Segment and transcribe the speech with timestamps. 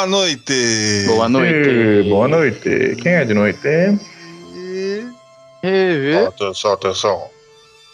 [0.00, 1.04] Boa noite!
[1.08, 2.08] Boa noite.
[2.08, 2.96] Boa noite.
[3.02, 3.60] Quem é de noite?
[5.62, 6.26] Rever.
[6.28, 7.24] Atenção, atenção.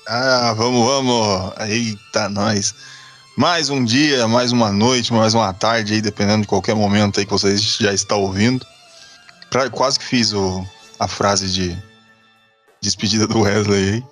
[0.06, 1.52] Ah, vamos, vamos.
[1.68, 2.72] Eita, nós.
[3.36, 7.26] Mais um dia, mais uma noite, mais uma tarde aí, dependendo de qualquer momento aí
[7.26, 8.64] que vocês já estão ouvindo.
[9.50, 10.64] Pra- quase que fiz o,
[11.00, 11.76] a frase de
[12.80, 14.04] despedida do Wesley aí.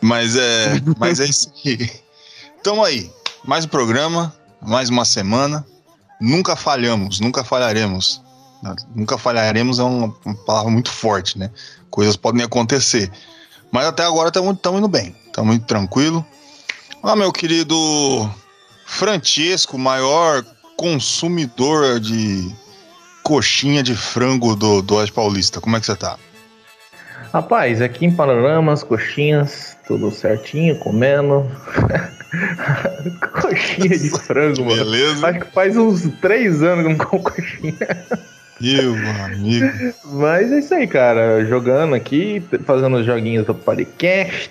[0.00, 1.90] Mas é, mas é isso aí.
[2.64, 3.10] Tamo aí.
[3.44, 5.62] Mais um programa, mais uma semana.
[6.20, 8.22] Nunca falhamos, nunca falharemos.
[8.94, 11.50] Nunca falharemos é uma, uma palavra muito forte, né?
[11.90, 13.10] Coisas podem acontecer.
[13.70, 16.24] Mas até agora estamos indo bem, estamos muito tranquilo.
[17.02, 17.76] Ah, meu querido
[18.86, 20.44] Francesco, maior
[20.76, 22.54] consumidor de
[23.22, 26.16] coxinha de frango do, do Oeste Paulista, como é que você tá?
[27.32, 31.44] Rapaz, aqui em Panoramas, coxinhas, tudo certinho, comendo.
[33.32, 34.84] coxinha de frango, mano.
[34.84, 35.26] Beleza?
[35.26, 37.76] Acho que faz uns três anos que eu não como coxinha.
[38.60, 39.94] Meu amigo.
[40.04, 41.44] Mas é isso aí, cara.
[41.44, 44.50] Jogando aqui, fazendo os joguinhos do podcast.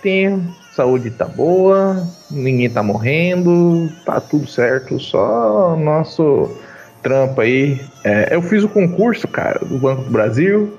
[0.76, 5.00] Saúde tá boa, ninguém tá morrendo, tá tudo certo.
[5.00, 6.58] Só nosso
[7.02, 7.80] trampo aí.
[8.04, 10.78] É, eu fiz o concurso, cara, do Banco do Brasil.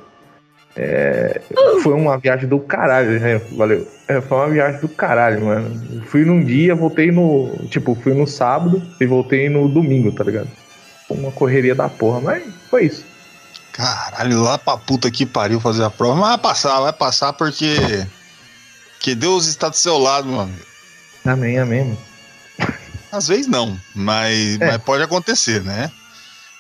[0.76, 1.40] É,
[1.82, 3.40] foi uma viagem do caralho, né?
[3.52, 3.86] Valeu.
[4.08, 6.02] É, foi uma viagem do caralho, mano.
[6.06, 7.54] Fui num dia, voltei no.
[7.70, 10.48] Tipo, fui no sábado e voltei no domingo, tá ligado?
[11.06, 13.04] Foi Uma correria da porra, mas foi isso.
[13.72, 16.16] Caralho, lá pra puta que pariu fazer a prova.
[16.16, 18.04] Mas vai passar, vai passar porque.
[19.00, 20.62] Que Deus está do seu lado, meu amigo.
[21.24, 21.84] Amém, amém.
[21.84, 21.98] mano.
[23.12, 24.66] Às vezes não, mas, É.
[24.72, 25.90] mas pode acontecer, né?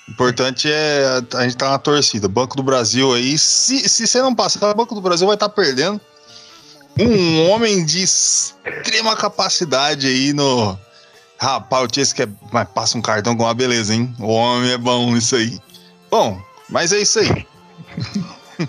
[0.08, 2.28] Importante é a gente tá na torcida.
[2.28, 5.48] Banco do Brasil aí, se, se você não passar, o Banco do Brasil vai estar
[5.48, 6.00] perdendo
[6.98, 10.78] um homem de extrema capacidade aí no.
[11.38, 12.28] Rapaz, o Chase quer.
[12.52, 14.14] Mas passa um cartão com uma beleza, hein?
[14.20, 15.58] O homem é bom nisso aí.
[16.10, 17.46] Bom, mas é isso aí.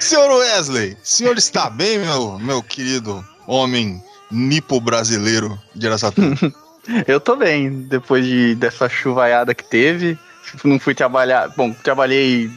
[0.00, 6.36] senhor Wesley, senhor está bem, meu, meu querido homem nipo brasileiro de Araçatuba?
[7.06, 10.16] Eu tô bem, depois de, dessa chuvaiada que teve.
[10.64, 11.48] Não fui trabalhar.
[11.56, 12.50] Bom, trabalhei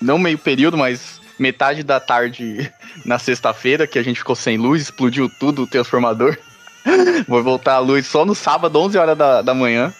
[0.00, 2.72] não meio período, mas metade da tarde
[3.04, 6.36] na sexta-feira, que a gente ficou sem luz, explodiu tudo o transformador.
[7.28, 9.92] Vou voltar a luz só no sábado, 11 horas da, da manhã.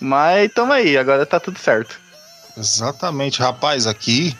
[0.00, 1.98] Mas tamo aí, agora tá tudo certo.
[2.56, 4.36] Exatamente, rapaz, aqui.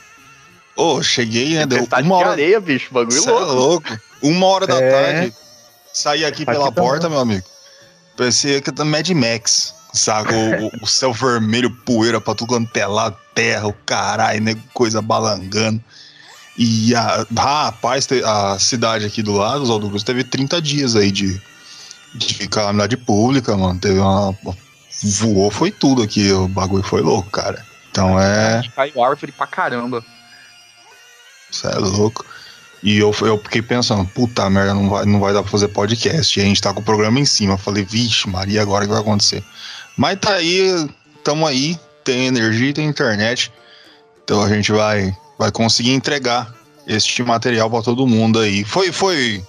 [0.76, 1.66] Ô, cheguei, né?
[1.66, 2.31] Deu uma de hora.
[2.32, 3.53] areia, bicho, bagulho Cê é louco.
[3.55, 3.99] louco.
[4.22, 4.91] Uma hora da É.
[4.91, 5.34] tarde.
[5.93, 6.91] Saí aqui pela Aqui também.
[6.91, 7.47] porta, meu amigo.
[8.16, 9.75] Parecia que tá Mad Max.
[9.94, 10.34] Saca?
[10.34, 14.56] O, o- céu vermelho, poeira pra tudo quanto é lado, terra, o caralho, né?
[14.75, 15.81] Coisa balangando.
[16.59, 21.10] E a, rapaz, a cidade aqui do lado, os Aldo Cruz, teve 30 dias aí
[21.10, 21.41] de,
[22.15, 23.78] de calamidade pública, mano.
[23.78, 24.37] Teve uma.
[25.03, 26.31] Voou, foi tudo aqui.
[26.32, 27.65] O bagulho foi louco, cara.
[27.91, 28.62] Então é.
[28.75, 30.05] Caiu árvore pra caramba.
[31.50, 32.25] Você é louco.
[32.82, 36.38] E eu, eu fiquei pensando, puta merda, não vai, não vai dar pra fazer podcast.
[36.38, 37.55] E a gente tá com o programa em cima.
[37.55, 39.43] Eu falei, vixe, Maria, agora o que vai acontecer?
[39.97, 40.88] Mas tá aí,
[41.22, 43.53] tamo aí, tem energia, tem internet.
[44.25, 46.53] Então a gente vai, vai conseguir entregar
[46.87, 48.65] este material pra todo mundo aí.
[48.65, 49.43] Foi, foi,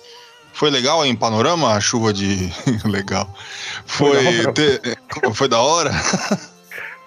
[0.54, 2.52] foi legal aí em Panorama a chuva de.
[2.86, 3.28] legal.
[3.86, 4.54] Foi, Foi da hora.
[4.54, 5.92] te- foi da hora?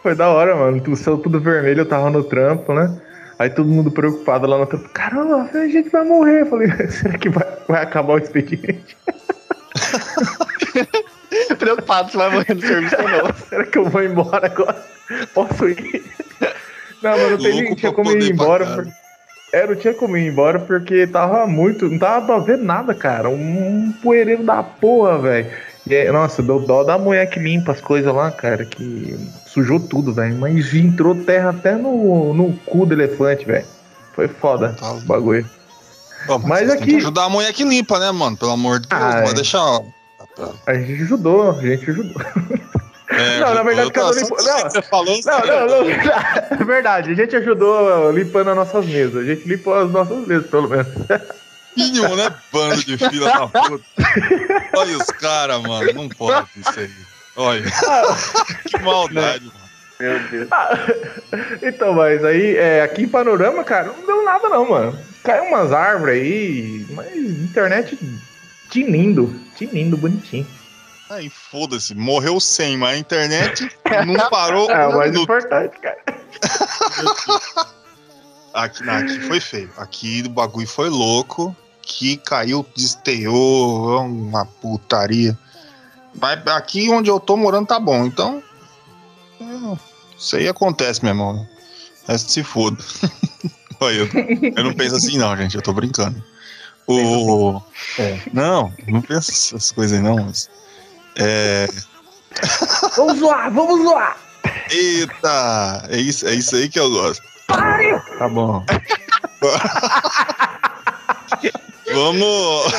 [0.00, 0.80] Foi da hora, mano.
[0.92, 2.88] O céu tudo vermelho, eu tava no trampo, né?
[3.36, 4.88] Aí todo mundo preocupado lá no trampo.
[4.90, 6.42] Caramba, a gente vai morrer.
[6.42, 8.96] Eu falei, será que vai, vai acabar o expediente?
[11.58, 13.34] Preocupado se vai morrer no serviço ou não.
[13.48, 14.82] será que eu vou embora agora?
[15.34, 16.04] Posso ir?
[17.02, 18.66] Não, mas não tem nem tinha como ir embora.
[18.66, 18.88] por-
[19.52, 21.88] É, não tinha como ir embora porque tava muito.
[21.88, 23.28] Não tava pra ver nada, cara.
[23.30, 25.50] Um poeireiro da porra, velho.
[25.86, 29.16] E aí, Nossa, deu dó da mulher que limpa as coisas lá, cara, que
[29.46, 30.36] sujou tudo, velho.
[30.36, 33.66] Mas entrou terra até no, no cu do elefante, velho.
[34.12, 35.48] Foi foda Tá o bagulho.
[36.26, 38.36] Pô, mas Mas aqui- que ajudar a mulher que limpa, né, mano?
[38.36, 39.34] Pelo amor de Deus, Ah, não vai é.
[40.66, 42.22] A gente ajudou, a gente ajudou.
[43.10, 44.58] É, Não, na verdade, cada um limpa- que não.
[44.70, 45.90] Você falou Não, não, não.
[46.60, 49.22] É verdade, a gente ajudou limpando as nossas mesas.
[49.22, 50.86] A gente limpou as nossas mesas, pelo menos.
[51.76, 52.34] mínimo, né?
[52.52, 53.84] Bando de fila da puta.
[54.76, 55.92] Olha os caras, mano.
[55.94, 56.90] Não pode isso aí.
[57.36, 57.62] Olha,
[58.66, 59.68] que maldade, mano.
[60.00, 60.48] Meu Deus.
[60.52, 60.76] Ah,
[61.62, 64.98] então, mas aí, é, aqui em Panorama, cara, não deu nada não, mano.
[65.24, 67.98] Caiu umas árvores aí, mas internet
[68.84, 70.46] tinindo, tinindo, bonitinho.
[71.10, 73.68] Aí, foda-se, morreu 100, mas a internet
[74.06, 75.24] não parou É o um mais minuto.
[75.24, 75.98] importante, cara.
[78.54, 79.70] Aqui, não, aqui foi feio.
[79.76, 81.54] Aqui o bagulho foi louco.
[81.82, 85.38] Que caiu, desterrou, uma putaria.
[86.20, 88.42] Mas aqui onde eu tô morando tá bom, então.
[89.40, 89.78] é,
[90.18, 91.46] Isso aí acontece, meu irmão.
[92.08, 92.76] Resto se foda.
[93.80, 94.08] Olha, eu,
[94.56, 95.54] eu não penso assim, não, gente.
[95.54, 96.20] Eu tô brincando.
[96.88, 97.60] O.
[97.98, 98.18] É.
[98.32, 100.24] Não, não penso essas coisas aí, não.
[100.24, 100.48] Mas,
[101.16, 101.68] é,
[102.96, 104.16] Vamos zoar, vamos zoar!
[104.70, 105.86] Eita!
[105.88, 107.22] É isso, é isso aí que eu gosto.
[107.46, 108.64] Tá bom.
[111.92, 112.72] vamos.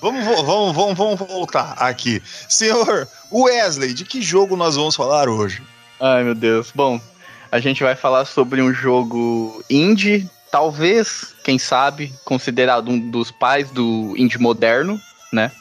[0.00, 2.22] Vamos, vamos, vamos, vamos voltar aqui.
[2.48, 5.62] Senhor Wesley, de que jogo nós vamos falar hoje?
[6.00, 6.72] Ai, meu Deus.
[6.74, 7.00] Bom,
[7.52, 13.70] a gente vai falar sobre um jogo indie, talvez, quem sabe, considerado um dos pais
[13.70, 15.00] do indie moderno,
[15.32, 15.52] né?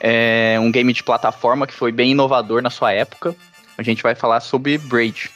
[0.00, 3.36] É um game de plataforma que foi bem inovador na sua época.
[3.78, 5.30] A gente vai falar sobre Braid.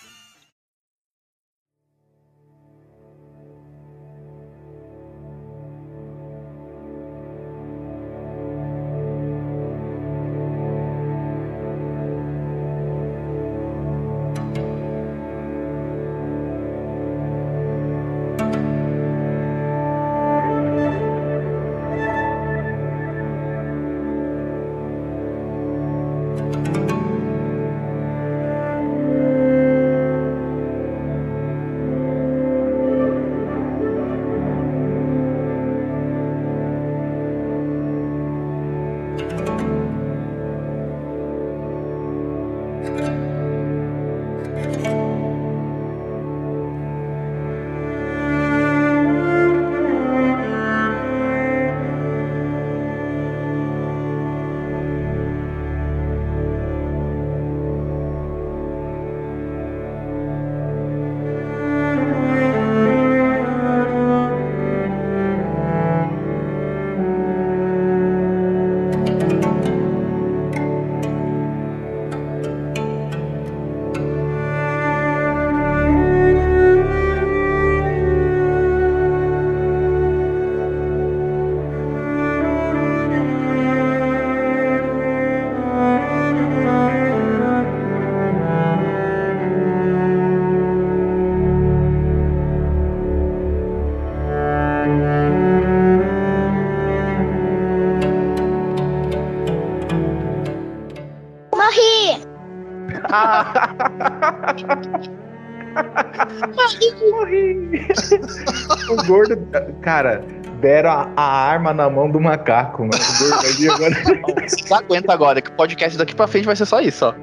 [107.16, 107.86] Morri!
[108.90, 109.36] o gordo,
[109.80, 110.22] cara,
[110.60, 112.92] deram a, a arma na mão do macaco, mano.
[112.94, 114.49] O gordo ali agora.
[114.49, 117.14] Você aguenta agora, que o podcast daqui pra frente vai ser só isso, ó.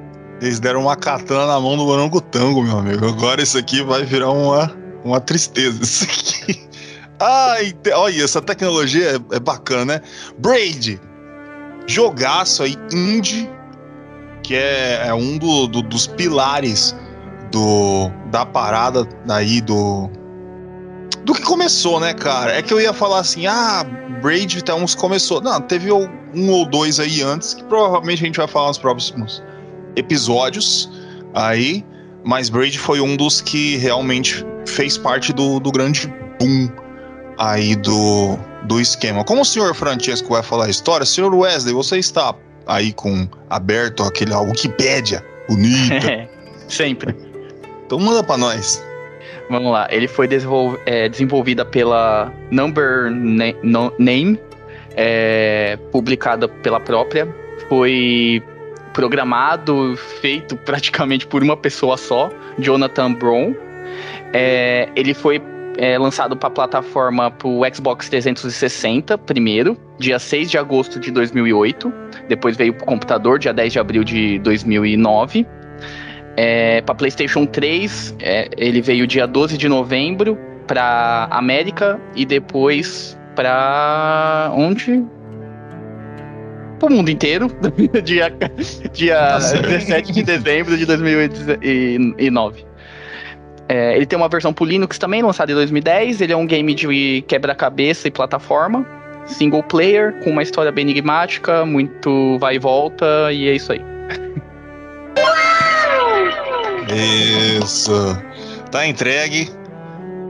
[0.41, 3.07] Eles deram uma katana na mão do orangotango, meu amigo.
[3.07, 5.81] Agora isso aqui vai virar uma, uma tristeza.
[5.83, 6.67] Isso aqui.
[7.21, 10.01] Ai, te- olha, essa tecnologia é, é bacana, né?
[10.39, 10.99] Braid,
[11.87, 13.49] jogaço aí, indie,
[14.41, 16.93] que é, é um do- do- dos pilares
[17.53, 20.09] do, da parada aí do.
[21.23, 22.57] Do que começou, né, cara?
[22.57, 23.85] É que eu ia falar assim, ah,
[24.21, 25.39] Braid tá uns começou.
[25.39, 29.41] Não, teve um ou dois aí antes, que provavelmente a gente vai falar nos próximos
[29.95, 30.89] episódios
[31.33, 31.85] aí,
[32.25, 36.07] mas Braid foi um dos que realmente fez parte do, do grande
[36.39, 36.69] boom
[37.37, 39.23] aí do, do esquema.
[39.23, 44.03] Como o senhor Francesco vai falar a história, senhor Wesley, você está aí com aberto
[44.03, 46.27] aquele a Wikipédia bonita,
[46.67, 47.32] Sempre.
[47.93, 48.83] Então manda pra nós.
[49.49, 49.87] Vamos lá.
[49.91, 54.39] Ele foi desenvol- é, desenvolvida pela Number Na- Name,
[54.95, 57.27] é, publicada pela própria.
[57.69, 58.41] Foi
[58.93, 63.53] programado, feito praticamente por uma pessoa só, Jonathan Brown.
[64.33, 65.41] É, ele foi
[65.77, 71.11] é, lançado para a plataforma para o Xbox 360 primeiro, dia 6 de agosto de
[71.11, 71.91] 2008.
[72.27, 75.45] Depois veio para o computador, dia 10 de abril de 2009.
[76.35, 80.37] É, para PlayStation 3, é, ele veio dia 12 de novembro
[80.67, 85.03] para América e depois para onde?
[86.79, 87.47] Pro mundo inteiro,
[88.03, 88.33] dia,
[88.91, 89.69] dia Tá certo.
[89.69, 92.65] 17 de dezembro de 2009.
[93.69, 96.21] É, ele tem uma versão pro Linux também, lançada em 2010.
[96.21, 98.85] Ele é um game de quebra-cabeça e plataforma,
[99.25, 103.81] single player, com uma história bem enigmática, muito vai e volta, e é isso aí.
[106.89, 107.91] Isso.
[108.71, 109.49] Tá entregue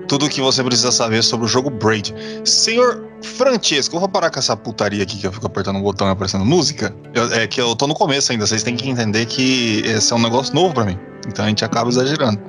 [0.07, 2.13] tudo o que você precisa saber sobre o jogo Braid.
[2.43, 5.81] Senhor Francesco, eu vou parar com essa putaria aqui que eu fico apertando o um
[5.81, 6.93] botão e aparecendo música.
[7.13, 10.15] Eu, é que eu tô no começo ainda, vocês têm que entender que esse é
[10.15, 10.99] um negócio novo para mim.
[11.27, 12.39] Então a gente acaba exagerando.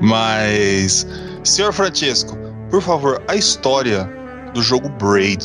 [0.00, 1.06] Mas,
[1.42, 2.38] senhor Francesco,
[2.70, 4.08] por favor, a história
[4.54, 5.44] do jogo Braid.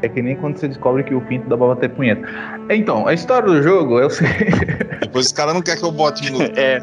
[0.00, 2.22] É que nem quando você descobre que o pinto dá pra bater punheta.
[2.70, 4.28] Então, a história do jogo, eu sei.
[5.00, 6.38] Depois os caras não querem que eu bote no.
[6.58, 6.78] É.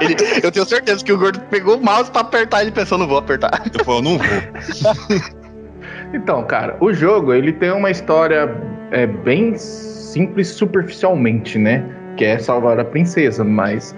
[0.00, 2.98] Ele, eu tenho certeza que o gordo pegou o mouse pra apertar e ele pensou,
[2.98, 3.62] não vou apertar.
[3.72, 5.20] Eu falei, eu não vou.
[6.14, 8.54] então, cara, o jogo, ele tem uma história
[8.90, 11.84] é, bem simples superficialmente, né?
[12.16, 13.94] Que é salvar a princesa, mas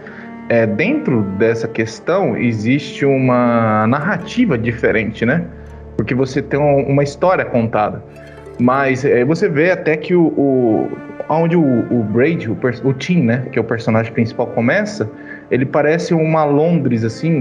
[0.48, 5.44] é, dentro dessa questão existe uma narrativa diferente, né?
[5.96, 8.02] Porque você tem uma história contada.
[8.58, 10.90] Mas é, você vê até que o, o
[11.28, 15.08] onde o, o Braid, o, o Tim, né, que é o personagem principal, começa,
[15.50, 17.32] ele parece uma Londres, assim,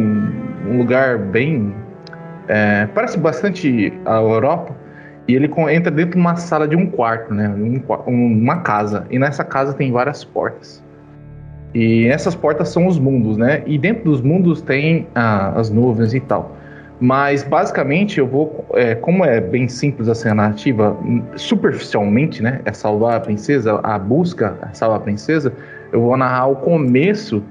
[0.67, 1.73] um lugar bem.
[2.47, 4.75] É, parece bastante a Europa.
[5.27, 7.47] E ele entra dentro de uma sala de um quarto, né?
[7.47, 9.05] Um, uma casa.
[9.09, 10.83] E nessa casa tem várias portas.
[11.73, 13.63] E essas portas são os mundos, né?
[13.65, 16.57] E dentro dos mundos tem ah, as nuvens e tal.
[17.01, 20.95] Mas basicamente eu vou, é, como é bem simples assim a narrativa,
[21.35, 25.51] superficialmente, né, é salvar a princesa, a busca a salvar a princesa,
[25.91, 27.43] eu vou narrar o começo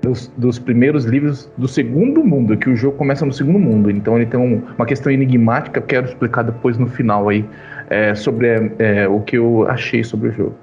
[0.00, 3.90] dos, dos, primeiros livros do segundo mundo, que o jogo começa no segundo mundo.
[3.90, 7.44] Então ele tem um, uma questão enigmática que eu quero explicar depois no final aí
[7.90, 10.54] é, sobre é, o que eu achei sobre o jogo.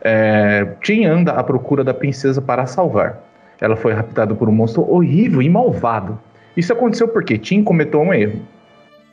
[0.00, 3.22] É, Tim anda à procura da princesa para salvar.
[3.60, 6.18] Ela foi raptada por um monstro horrível e malvado
[6.58, 8.40] isso aconteceu porque Tim cometeu um erro.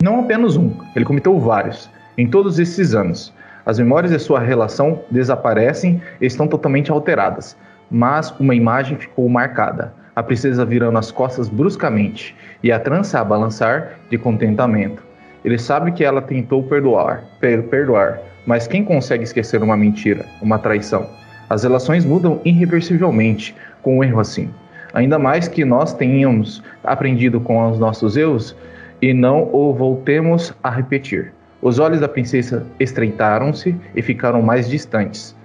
[0.02, 1.88] Não apenas um, ele cometeu vários.
[2.18, 3.32] Em todos esses anos,
[3.64, 7.56] as memórias de sua relação desaparecem e estão totalmente alteradas,
[7.92, 9.94] mas uma imagem ficou marcada.
[10.16, 15.04] A princesa virando as costas bruscamente e a trança a balançar de contentamento.
[15.44, 20.58] Ele sabe que ela tentou perdoar, per perdoar, mas quem consegue esquecer uma mentira, uma
[20.58, 21.08] traição?
[21.48, 24.50] As relações mudam irreversivelmente com um erro assim.
[24.96, 28.56] Ainda mais que nós tenhamos aprendido com os nossos erros
[29.02, 31.34] e não o voltemos a repetir.
[31.62, 35.36] Os olhos da princesa estreitaram-se e ficaram mais distantes.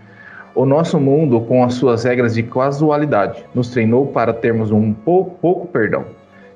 [0.55, 5.37] O nosso mundo, com as suas regras de casualidade, nos treinou para termos um pouco,
[5.41, 6.05] pouco perdão.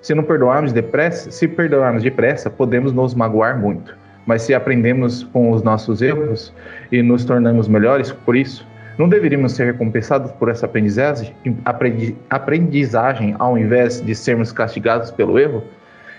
[0.01, 3.97] Se não perdoarmos depressa, se perdoarmos depressa, podemos nos magoar muito.
[4.25, 6.55] Mas se aprendemos com os nossos erros
[6.93, 8.65] e nos tornamos melhores por isso,
[8.99, 11.35] não deveríamos ser recompensados por essa aprendizagem,
[12.31, 15.63] aprendizagem ao invés de sermos castigados pelo erro?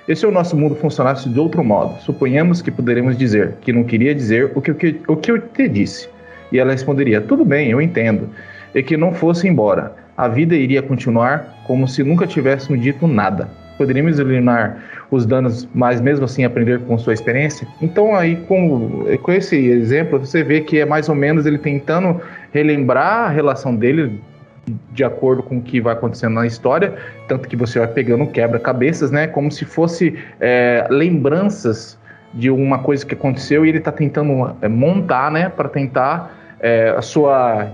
[0.08, 2.00] E se o nosso mundo funcionasse de outro modo?
[2.02, 5.40] Suponhamos que poderíamos dizer que não queria dizer o que, o que, o que eu
[5.40, 6.08] te disse.
[6.52, 8.30] E ela responderia: Tudo bem, eu entendo.
[8.74, 9.96] E que não fosse embora.
[10.16, 13.50] A vida iria continuar como se nunca tivéssemos dito nada.
[13.78, 14.78] Poderíamos eliminar
[15.12, 17.68] os danos, mas mesmo assim aprender com sua experiência?
[17.82, 22.22] Então, aí, com, com esse exemplo, você vê que é mais ou menos ele tentando
[22.56, 24.22] relembrar a relação dele
[24.92, 26.96] de acordo com o que vai acontecendo na história,
[27.28, 29.28] tanto que você vai pegando quebra-cabeças, né?
[29.28, 32.00] Como se fosse é, lembranças
[32.34, 35.50] de uma coisa que aconteceu e ele está tentando é, montar, né?
[35.50, 37.68] Para tentar é, a sua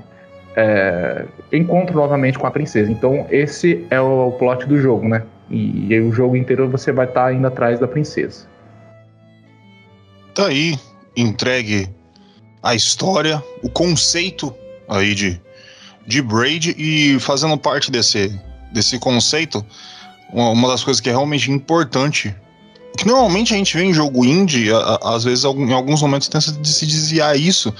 [0.55, 2.91] é, encontro novamente com a princesa.
[2.91, 5.23] Então esse é o plot do jogo, né?
[5.50, 8.47] E, e o jogo inteiro você vai estar tá indo atrás da princesa.
[10.33, 10.75] Tá aí,
[11.15, 11.88] entregue
[12.63, 14.53] a história, o conceito
[14.91, 15.41] aí de,
[16.05, 18.38] de Braid e fazendo parte desse,
[18.71, 19.65] desse conceito,
[20.31, 22.36] uma das coisas que é realmente importante,
[22.98, 26.27] que normalmente a gente vê em jogo indie, a, a, às vezes em alguns momentos
[26.27, 27.74] tenta se desviar isso,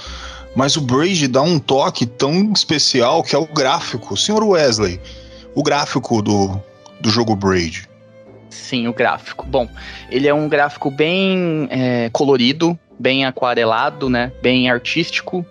[0.56, 4.16] mas o Braid dá um toque tão especial que é o gráfico.
[4.16, 5.00] Senhor Wesley,
[5.54, 6.60] o gráfico do,
[7.00, 7.88] do jogo Braid?
[8.50, 9.46] Sim, o gráfico.
[9.46, 9.66] Bom,
[10.10, 14.30] ele é um gráfico bem é, colorido, bem aquarelado, né?
[14.42, 15.44] Bem artístico.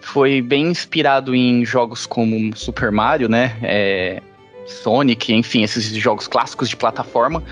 [0.00, 3.56] Foi bem inspirado em jogos como Super Mario, né?
[3.62, 4.22] É,
[4.66, 7.42] Sonic, enfim, esses jogos clássicos de plataforma.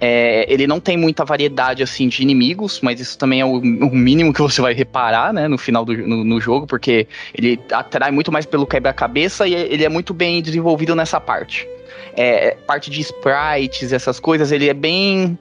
[0.00, 3.94] É, ele não tem muita variedade assim de inimigos, mas isso também é o, o
[3.94, 8.10] mínimo que você vai reparar, né, no final do no, no jogo, porque ele atrai
[8.10, 11.68] muito mais pelo quebra-cabeça e ele é muito bem desenvolvido nessa parte
[12.16, 15.38] é, parte de sprites, essas coisas, ele é bem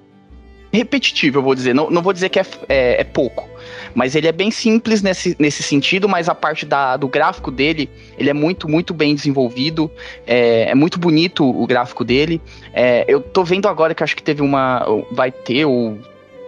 [0.71, 1.73] repetitivo, eu vou dizer.
[1.73, 3.49] Não, não vou dizer que é, é, é, pouco,
[3.93, 7.89] mas ele é bem simples nesse, nesse sentido, mas a parte da, do gráfico dele,
[8.17, 9.89] ele é muito, muito bem desenvolvido,
[10.25, 12.41] é, é muito bonito o gráfico dele.
[12.73, 15.97] É, eu tô vendo agora que acho que teve uma, vai ter ou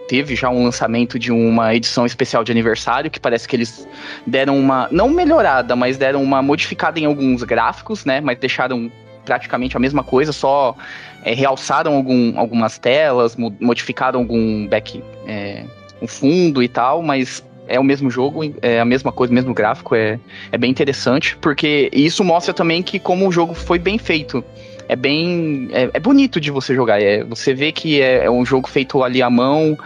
[0.08, 3.88] teve já um lançamento de uma edição especial de aniversário, que parece que eles
[4.26, 8.90] deram uma, não melhorada, mas deram uma modificada em alguns gráficos, né, mas deixaram
[9.24, 10.76] praticamente a mesma coisa, só
[11.24, 15.64] é, realçaram algum, algumas telas, modificaram algum back, é,
[16.04, 19.54] o fundo e tal, mas é o mesmo jogo, é a mesma coisa, o mesmo
[19.54, 20.18] gráfico, é,
[20.52, 24.44] é bem interessante, porque isso mostra também que como o jogo foi bem feito.
[24.86, 25.68] É bem.
[25.72, 27.00] É, é bonito de você jogar.
[27.00, 29.78] É, você vê que é, é um jogo feito ali à mão.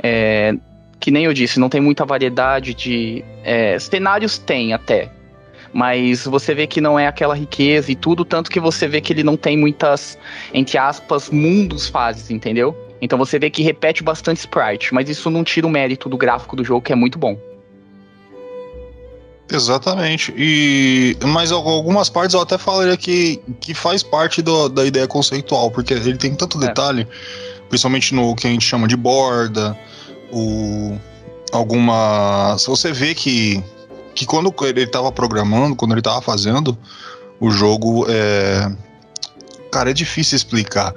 [0.00, 0.54] É,
[1.00, 3.24] que nem eu disse, não tem muita variedade de.
[3.42, 5.10] É, cenários tem até.
[5.72, 9.12] Mas você vê que não é aquela riqueza e tudo, tanto que você vê que
[9.12, 10.16] ele não tem muitas,
[10.52, 12.83] entre aspas, mundos fases, entendeu?
[13.04, 16.56] Então você vê que repete bastante sprite, mas isso não tira o mérito do gráfico
[16.56, 17.38] do jogo, que é muito bom.
[19.52, 20.32] Exatamente.
[20.34, 25.70] E mas algumas partes eu até falaria que, que faz parte do, da ideia conceitual,
[25.70, 26.66] porque ele tem tanto é.
[26.66, 27.68] detalhe, é.
[27.68, 29.78] principalmente no que a gente chama de borda,
[30.32, 30.98] o
[31.52, 33.62] alguma, se você vê que
[34.14, 36.78] que quando ele estava programando, quando ele estava fazendo
[37.38, 38.72] o jogo, é,
[39.70, 40.94] cara, é difícil explicar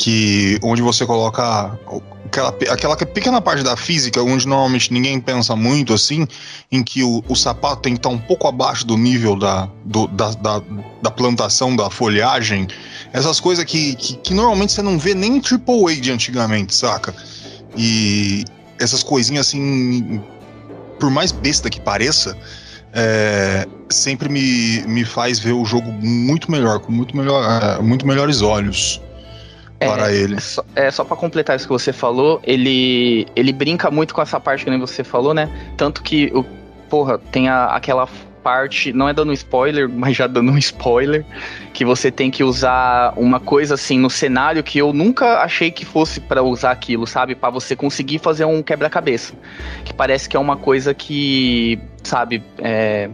[0.00, 1.78] que onde você coloca
[2.24, 6.26] aquela, aquela pequena parte da física, onde normalmente ninguém pensa muito assim,
[6.72, 10.06] em que o, o sapato tem que estar um pouco abaixo do nível da, do,
[10.06, 10.62] da, da,
[11.02, 12.66] da, plantação, da folhagem,
[13.12, 17.14] essas coisas que, que, que, normalmente você não vê nem em AAA de antigamente, saca?
[17.76, 18.46] E
[18.78, 20.18] essas coisinhas assim,
[20.98, 22.34] por mais besta que pareça,
[22.94, 28.06] é, sempre me, me faz ver o jogo muito melhor, com muito, melhor, é, muito
[28.06, 28.98] melhores olhos
[29.88, 30.40] para é, ele.
[30.40, 34.38] Só, é, só para completar isso que você falou, ele, ele brinca muito com essa
[34.38, 35.48] parte que nem você falou, né?
[35.76, 36.44] Tanto que, o,
[36.88, 38.06] porra, tem a, aquela
[38.42, 41.24] parte, não é dando spoiler, mas já dando um spoiler,
[41.72, 45.84] que você tem que usar uma coisa assim no cenário que eu nunca achei que
[45.84, 47.34] fosse para usar aquilo, sabe?
[47.34, 49.34] Para você conseguir fazer um quebra-cabeça.
[49.84, 53.08] Que parece que é uma coisa que, sabe, é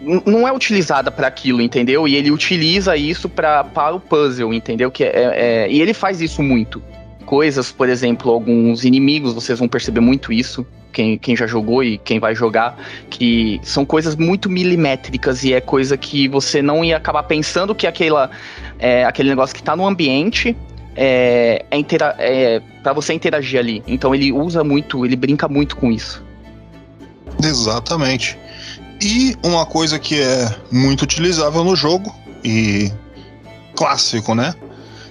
[0.00, 2.06] não é utilizada para aquilo, entendeu?
[2.06, 4.90] E ele utiliza isso pra, para o puzzle, entendeu?
[4.90, 6.82] Que é, é, e ele faz isso muito.
[7.26, 10.66] Coisas, por exemplo, alguns inimigos, vocês vão perceber muito isso.
[10.92, 12.78] Quem, quem já jogou e quem vai jogar,
[13.10, 17.84] que são coisas muito milimétricas e é coisa que você não ia acabar pensando que
[17.84, 18.30] aquela,
[18.78, 20.56] é, aquele negócio que está no ambiente
[20.94, 21.80] é, é,
[22.18, 23.82] é para você interagir ali.
[23.88, 26.22] Então ele usa muito, ele brinca muito com isso.
[27.42, 28.38] Exatamente.
[29.00, 32.90] E uma coisa que é muito utilizável no jogo e
[33.76, 34.54] clássico, né?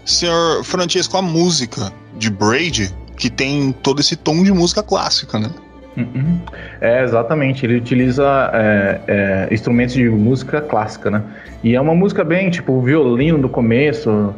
[0.06, 5.50] Senhor Francesco, a música de Braid, que tem todo esse tom de música clássica, né?
[5.96, 6.40] Uhum.
[6.82, 7.66] É, exatamente.
[7.66, 11.22] Ele utiliza é, é, instrumentos de música clássica, né?
[11.64, 14.34] E é uma música bem, tipo, violino no começo,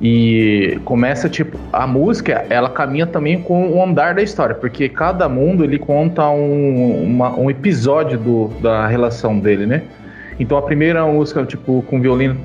[0.00, 5.28] e começa, tipo, a música, ela caminha também com o andar da história, porque cada
[5.28, 9.82] mundo ele conta um, uma, um episódio do, da relação dele, né?
[10.38, 12.36] Então a primeira música, tipo, com violino.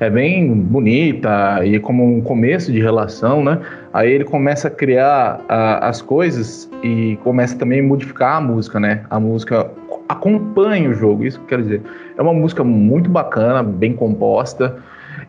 [0.00, 3.58] É bem bonita e como um começo de relação, né?
[3.92, 8.80] Aí ele começa a criar a, as coisas e começa também a modificar a música,
[8.80, 9.02] né?
[9.10, 9.70] A música
[10.08, 11.82] acompanha o jogo, isso que eu quero dizer.
[12.16, 14.76] É uma música muito bacana, bem composta.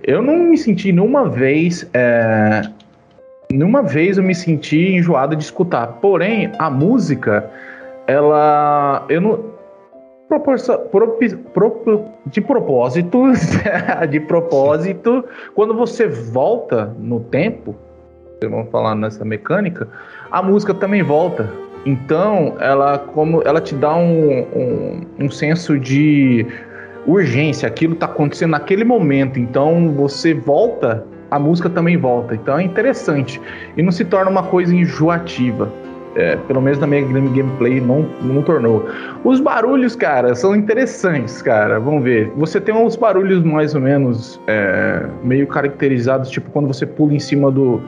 [0.04, 1.88] Eu não me senti nenhuma vez.
[1.94, 2.62] É,
[3.52, 5.88] nenhuma vez eu me senti enjoado de escutar.
[6.02, 7.50] Porém, a música,
[8.08, 9.06] ela.
[9.10, 9.60] Eu não.
[10.30, 11.18] Proporção, pro,
[11.56, 13.24] pro, de propósito,
[14.12, 17.76] de propósito, quando você volta no tempo,
[18.40, 19.88] vamos falar nessa mecânica,
[20.30, 21.52] a música também volta.
[21.86, 26.46] Então, ela como ela te dá um, um, um senso de
[27.08, 29.40] urgência, aquilo está acontecendo naquele momento.
[29.40, 32.36] Então, você volta, a música também volta.
[32.36, 33.42] Então, é interessante
[33.78, 35.72] e não se torna uma coisa enjoativa.
[36.16, 38.84] É, pelo menos na minha gameplay não, não tornou.
[39.24, 41.80] Os barulhos, cara, são interessantes, cara.
[41.80, 42.32] Vamos ver.
[42.36, 47.20] Você tem uns barulhos mais ou menos é, meio caracterizados, tipo quando você pula em
[47.20, 47.80] cima do,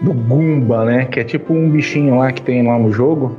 [0.00, 1.04] do Goomba, né?
[1.06, 3.36] Que é tipo um bichinho lá que tem lá no jogo.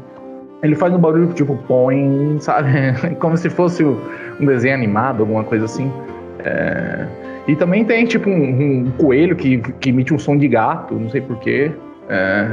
[0.63, 2.70] Ele faz um barulho tipo põe, sabe?
[3.20, 5.91] Como se fosse um desenho animado, alguma coisa assim.
[6.39, 7.06] É...
[7.48, 11.10] E também tem tipo um, um, coelho que, que emite um som de gato, não
[11.10, 11.72] sei porquê.
[12.10, 12.48] É...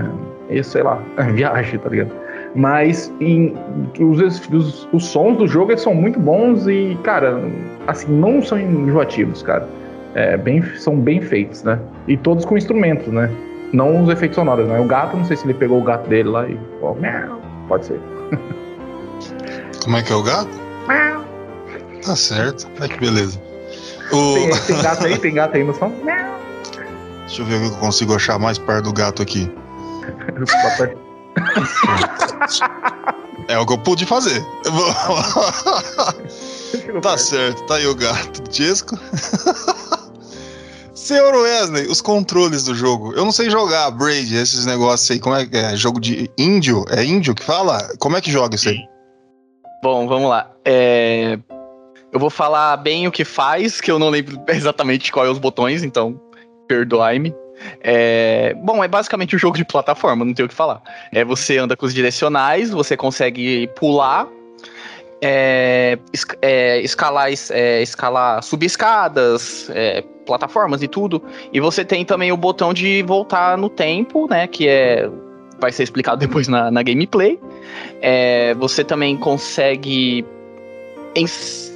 [0.51, 1.01] Isso, sei lá,
[1.33, 2.13] viagem, tá ligado?
[2.55, 3.55] Mas em,
[3.99, 7.41] os, os, os sons do jogo são muito bons e, cara,
[7.87, 9.67] assim, não são enjoativos, cara.
[10.15, 11.79] É, bem, são bem feitos, né?
[12.07, 13.29] E todos com instrumentos, né?
[13.73, 14.79] Não os efeitos sonoros, né?
[14.79, 16.59] O gato, não sei se ele pegou o gato dele lá e.
[16.83, 16.95] Ó,
[17.69, 18.01] pode ser.
[19.83, 20.65] Como é que é o gato?
[22.05, 22.69] Tá certo.
[22.81, 23.41] Ai que beleza.
[24.13, 24.35] O...
[24.35, 25.19] Tem, tem, gato aí?
[25.19, 25.91] Tem gato aí no som?
[27.21, 29.51] Deixa eu ver o que eu consigo achar mais perto do gato aqui.
[33.49, 34.43] É o que eu pude fazer.
[37.03, 38.43] tá certo, tá aí o gato.
[38.51, 38.99] Jesco.
[41.05, 43.13] Senhor Wesley, os controles do jogo.
[43.13, 45.21] Eu não sei jogar Braid, esses negócios aí.
[45.21, 45.77] Como é que é?
[45.77, 46.83] Jogo de índio?
[46.89, 47.95] É índio que fala?
[47.99, 48.79] Como é que joga isso aí?
[49.83, 50.51] Bom, vamos lá.
[50.65, 51.39] É...
[52.11, 55.39] Eu vou falar bem o que faz, que eu não lembro exatamente qual é os
[55.39, 56.19] botões, então
[56.67, 57.35] perdoai-me.
[57.83, 58.55] É...
[58.63, 60.81] Bom, é basicamente um jogo de plataforma, não tenho o que falar.
[61.13, 64.27] É, você anda com os direcionais, você consegue pular,
[65.27, 65.99] é,
[66.43, 71.23] é, escalar, é, escalar, subir escadas, é, plataformas e tudo.
[71.51, 74.47] E você tem também o botão de voltar no tempo, né?
[74.47, 75.09] Que é
[75.59, 77.41] vai ser explicado depois na, na gameplay.
[78.03, 80.25] É, você também consegue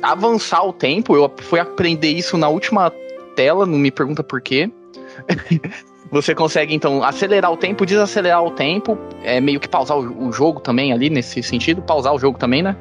[0.02, 1.16] avançar o tempo.
[1.16, 2.92] Eu fui aprender isso na última
[3.34, 4.70] tela, não me pergunta por quê.
[6.10, 10.32] você consegue, então, acelerar o tempo, desacelerar o tempo, é meio que pausar o, o,
[10.32, 12.76] jogo também ali, nesse sentido, pausar o jogo também, né?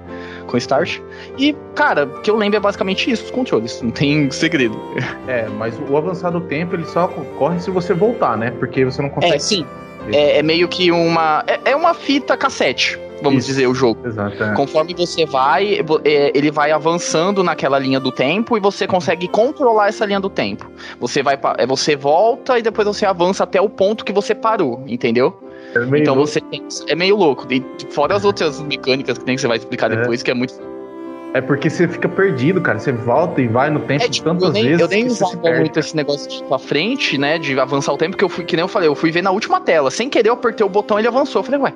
[0.47, 0.99] Com Start.
[1.37, 4.79] E, cara, o que eu lembro é basicamente isso, os controles, não tem segredo.
[5.27, 8.51] É, mas o avançar do tempo, ele só ocorre se você voltar, né?
[8.51, 9.35] Porque você não consegue...
[9.35, 9.65] É, sim.
[10.11, 11.43] É, é meio que uma...
[11.45, 14.07] É, é uma fita cassete, vamos Isso, dizer, o jogo.
[14.07, 14.41] Exato.
[14.41, 14.53] É.
[14.53, 19.89] Conforme você vai, é, ele vai avançando naquela linha do tempo e você consegue controlar
[19.89, 20.71] essa linha do tempo.
[20.99, 24.83] Você vai, é, você volta e depois você avança até o ponto que você parou,
[24.87, 25.37] entendeu?
[25.75, 26.31] É então louco.
[26.31, 27.45] você tem, é meio louco.
[27.51, 29.95] E fora as outras mecânicas que tem que você vai explicar é.
[29.95, 30.53] depois, que é muito
[31.33, 32.79] é porque você fica perdido, cara.
[32.79, 34.81] Você volta e vai no tempo é, tipo, tantas eu nem, vezes.
[34.81, 37.37] Eu nem usava muito esse negócio de pra frente, né?
[37.37, 39.29] De avançar o tempo, que eu fui, que nem eu falei, eu fui ver na
[39.29, 39.91] última tela.
[39.91, 41.41] Sem querer, eu apertei o botão e ele avançou.
[41.41, 41.73] Eu falei, ué,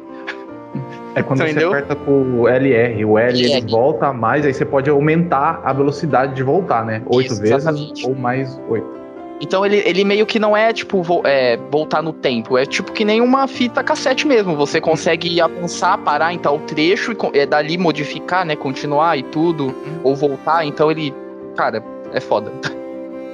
[1.16, 1.70] é quando Entendeu?
[1.70, 3.06] você aperta com o LR.
[3.06, 7.02] O L ele volta a mais, aí você pode aumentar a velocidade de voltar, né?
[7.06, 8.08] Oito vezes exatamente.
[8.08, 9.01] ou mais oito.
[9.42, 12.92] Então ele, ele meio que não é tipo vo, é, voltar no tempo, é tipo
[12.92, 14.56] que nem uma fita cassete mesmo.
[14.56, 18.56] Você consegue avançar, parar em tal trecho e é, dali modificar, né?
[18.56, 20.00] Continuar e tudo, uhum.
[20.04, 20.66] ou voltar.
[20.66, 21.14] Então ele,
[21.58, 22.52] cara, é foda.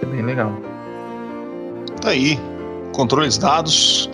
[0.01, 0.53] É bem legal.
[2.01, 2.39] Tá aí.
[2.93, 4.09] Controles dados,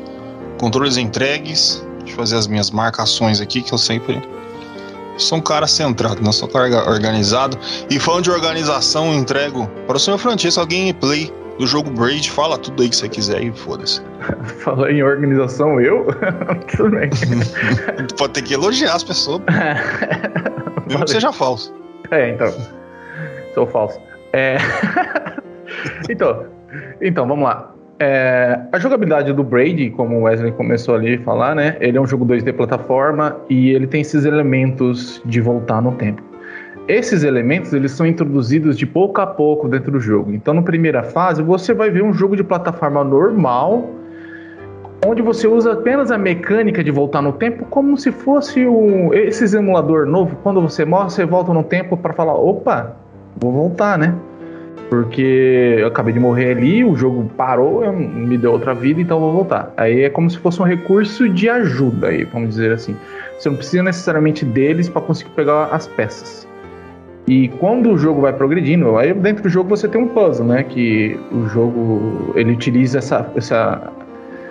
[0.58, 4.22] controles entregues, Deixa eu fazer as minhas marcações aqui, que eu sempre
[5.18, 7.58] sou um cara centrado, não sou um cara organizado.
[7.90, 12.30] E falando de organização, entrego para o senhor Francisco a gameplay do jogo Braid.
[12.32, 14.02] Fala tudo aí que você quiser e foda-se.
[14.60, 16.06] Falar em organização, eu?
[16.76, 17.10] tudo bem.
[18.18, 19.42] Pode ter que elogiar as pessoas.
[20.88, 21.74] Mesmo que seja falso.
[22.12, 22.54] É, então.
[23.54, 24.00] Sou falso.
[24.34, 24.58] É...
[26.10, 26.46] então,
[27.02, 27.74] então, vamos lá.
[28.00, 31.78] É, a jogabilidade do Brady, como o Wesley começou ali a falar, né?
[31.80, 36.22] Ele é um jogo 2D plataforma e ele tem esses elementos de voltar no tempo.
[36.88, 40.34] Esses elementos eles são introduzidos de pouco a pouco dentro do jogo.
[40.34, 43.90] Então, na primeira fase, você vai ver um jogo de plataforma normal,
[45.06, 49.56] onde você usa apenas a mecânica de voltar no tempo, como se fosse um, esse
[49.56, 50.36] emulador novo.
[50.44, 52.98] Quando você morre, você volta no tempo para falar: opa,
[53.38, 54.14] vou voltar, né?
[54.90, 59.32] Porque eu acabei de morrer ali, o jogo parou, me deu outra vida, então vou
[59.32, 59.74] voltar.
[59.78, 62.96] Aí é como se fosse um recurso de ajuda, aí, vamos dizer assim.
[63.40, 66.53] Você não precisa necessariamente deles para conseguir pegar as peças.
[67.28, 70.64] E quando o jogo vai progredindo, aí dentro do jogo você tem um puzzle, né?
[70.64, 73.92] Que o jogo ele utiliza essa, essa,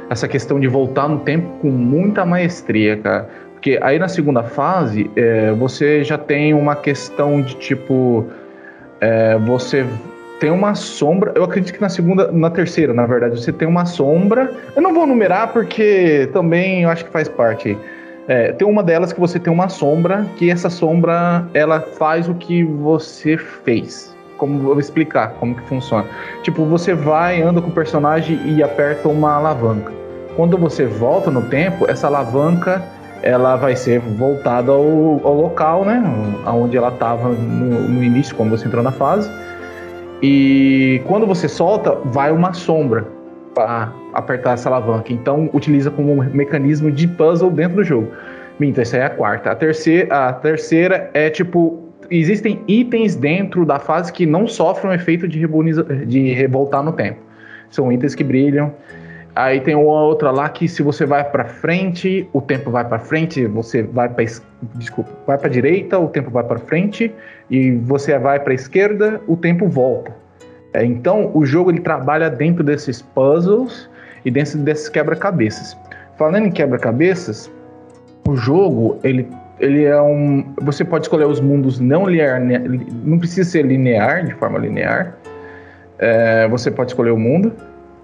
[0.08, 3.28] essa questão de voltar no tempo com muita maestria, cara.
[3.52, 8.26] Porque aí na segunda fase é, você já tem uma questão de tipo.
[9.00, 9.84] É, você
[10.40, 11.32] tem uma sombra.
[11.36, 14.50] Eu acredito que na segunda, na terceira, na verdade, você tem uma sombra.
[14.74, 17.76] Eu não vou numerar porque também eu acho que faz parte.
[18.28, 22.34] É, tem uma delas que você tem uma sombra, que essa sombra ela faz o
[22.34, 24.14] que você fez.
[24.38, 26.06] Como vou explicar como que funciona.
[26.42, 29.92] Tipo, você vai, anda com o personagem e aperta uma alavanca.
[30.36, 32.82] Quando você volta no tempo, essa alavanca
[33.22, 36.02] ela vai ser voltada ao, ao local, né?
[36.44, 39.30] Aonde ela estava no, no início, quando você entrou na fase
[40.22, 43.04] e quando você solta, vai uma sombra
[43.52, 45.12] para apertar essa alavanca.
[45.12, 48.08] Então, utiliza como um mecanismo de puzzle dentro do jogo.
[48.58, 49.50] Minta, essa é a quarta.
[49.50, 51.80] A terceira, a terceira é tipo.
[52.10, 55.46] Existem itens dentro da fase que não sofrem o efeito de,
[56.06, 57.18] de revoltar no tempo.
[57.70, 58.72] São itens que brilham.
[59.34, 62.98] Aí tem uma outra lá que se você vai para frente, o tempo vai para
[62.98, 64.26] frente, você vai para
[64.74, 67.10] desculpa, vai para direita, o tempo vai para frente
[67.48, 70.14] e você vai para esquerda, o tempo volta.
[70.74, 73.88] É, então o jogo ele trabalha dentro desses puzzles
[74.24, 75.76] e dentro desses quebra-cabeças.
[76.16, 77.50] Falando em quebra-cabeças,
[78.26, 79.28] o jogo ele
[79.60, 82.40] ele é um você pode escolher os mundos não linear,
[83.04, 85.16] não precisa ser linear de forma linear.
[85.98, 87.52] É, você pode escolher o mundo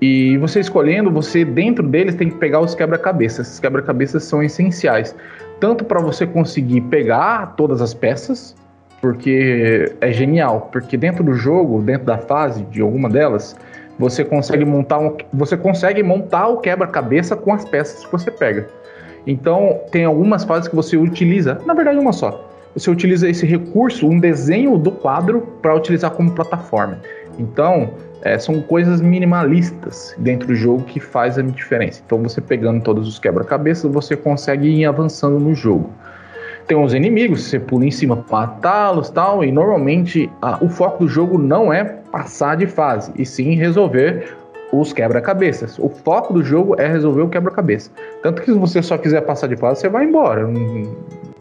[0.01, 3.55] e você escolhendo, você dentro deles tem que pegar os quebra-cabeças.
[3.55, 5.15] Os quebra-cabeças são essenciais.
[5.59, 8.55] tanto para você conseguir pegar todas as peças,
[9.01, 13.57] porque é genial, porque dentro do jogo, dentro da fase de alguma delas,
[13.99, 18.69] você consegue montar um, você consegue montar o quebra-cabeça com as peças que você pega.
[19.27, 22.49] Então, tem algumas fases que você utiliza, na verdade uma só.
[22.75, 26.99] Você utiliza esse recurso, um desenho do quadro para utilizar como plataforma.
[27.39, 27.91] Então,
[28.23, 32.03] é, são coisas minimalistas dentro do jogo que faz a diferença.
[32.05, 35.91] Então, você pegando todos os quebra-cabeças, você consegue ir avançando no jogo.
[36.69, 41.05] Tem uns inimigos, você pula em cima para matá-los tal, e normalmente a, o foco
[41.05, 44.37] do jogo não é passar de fase, e sim resolver
[44.71, 45.79] os quebra-cabeças.
[45.79, 47.91] O foco do jogo é resolver o quebra-cabeça.
[48.23, 50.47] Tanto que se você só quiser passar de fase, você vai embora.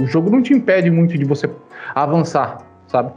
[0.02, 1.50] O jogo não te impede muito de você
[1.94, 3.12] avançar, sabe?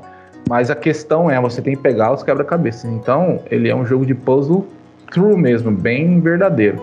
[0.49, 2.91] Mas a questão é, você tem que pegar os quebra-cabeças.
[2.91, 4.67] Então, ele é um jogo de puzzle
[5.13, 6.83] true mesmo, bem verdadeiro.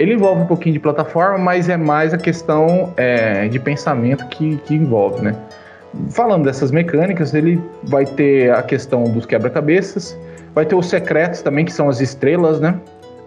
[0.00, 4.56] Ele envolve um pouquinho de plataforma, mas é mais a questão é, de pensamento que,
[4.64, 5.36] que envolve, né?
[6.08, 10.18] Falando dessas mecânicas, ele vai ter a questão dos quebra-cabeças,
[10.54, 12.80] vai ter os secretos também, que são as estrelas, né?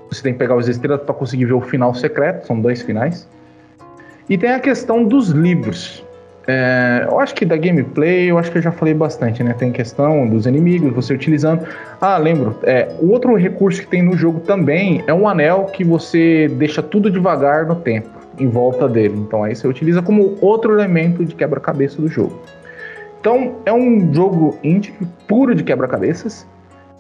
[0.10, 3.30] Você tem que pegar as estrelas para conseguir ver o final secreto, são dois finais.
[4.28, 6.03] E tem a questão dos livros.
[6.46, 9.54] É, eu acho que da gameplay, eu acho que eu já falei bastante, né?
[9.54, 11.66] Tem questão dos inimigos, você utilizando.
[12.02, 12.58] Ah, lembro.
[12.64, 16.84] É, o outro recurso que tem no jogo também é um anel que você deixa
[16.84, 19.16] tudo devagar no tempo, em volta dele.
[19.18, 22.42] Então aí você utiliza como outro elemento de quebra-cabeça do jogo.
[23.22, 24.94] Então é um jogo indie
[25.28, 26.46] puro de quebra-cabeças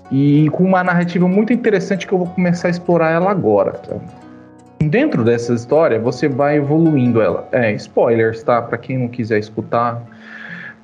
[0.10, 3.72] e com uma narrativa muito interessante que eu vou começar a explorar ela agora.
[3.72, 3.98] Tá?
[4.89, 7.48] Dentro dessa história, você vai evoluindo ela.
[7.52, 8.62] É, spoilers, tá?
[8.62, 10.02] Para quem não quiser escutar.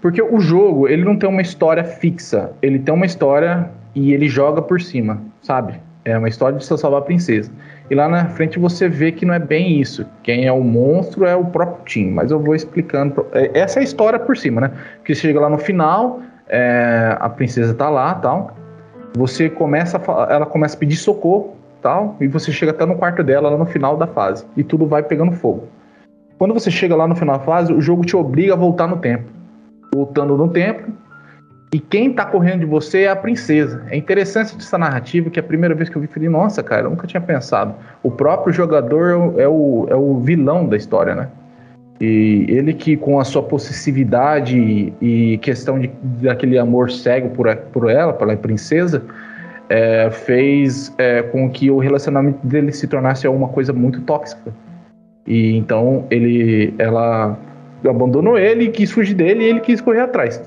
[0.02, 2.52] Porque o jogo, ele não tem uma história fixa.
[2.62, 5.74] Ele tem uma história e ele joga por cima, sabe?
[6.06, 7.52] É uma história de salvar a princesa.
[7.90, 10.06] E lá na frente você vê que não é bem isso.
[10.24, 12.12] Quem é o monstro é o próprio Tim.
[12.12, 13.26] Mas eu vou explicando.
[13.34, 14.72] É, essa é a história por cima, né?
[14.98, 18.56] Porque chega lá no final, é, a princesa tá lá tal.
[19.16, 23.24] Você começa a, ela começa a pedir socorro tal, e você chega até no quarto
[23.24, 25.68] dela lá no final da fase, e tudo vai pegando fogo.
[26.38, 28.98] Quando você chega lá no final da fase, o jogo te obriga a voltar no
[28.98, 29.26] tempo.
[29.94, 30.92] Voltando no tempo,
[31.72, 33.84] e quem tá correndo de você é a princesa.
[33.90, 36.90] É interessante essa narrativa que a primeira vez que eu vi, falei, nossa, cara, eu
[36.90, 37.76] nunca tinha pensado.
[38.02, 41.28] O próprio jogador é o, é o vilão da história, né?
[42.02, 47.90] E ele que com a sua possessividade e questão de, daquele amor cego por, por
[47.90, 49.04] ela, pela princesa,
[49.70, 54.52] é, fez é, com que o relacionamento dele se tornasse uma coisa muito tóxica.
[55.28, 57.38] E então ele, ela
[57.88, 60.42] abandonou ele, quis fugir dele e ele quis correr atrás.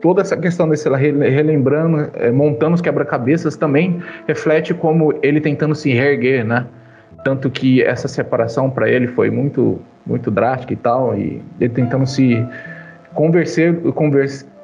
[0.00, 5.92] Toda essa questão desse relembrando, é, montando os quebra-cabeças também reflete como ele tentando se
[5.92, 6.66] reerguer, né?
[7.24, 12.06] Tanto que essa separação para ele foi muito, muito drástica e tal, e ele tentando
[12.06, 12.46] se
[13.12, 13.76] convencer,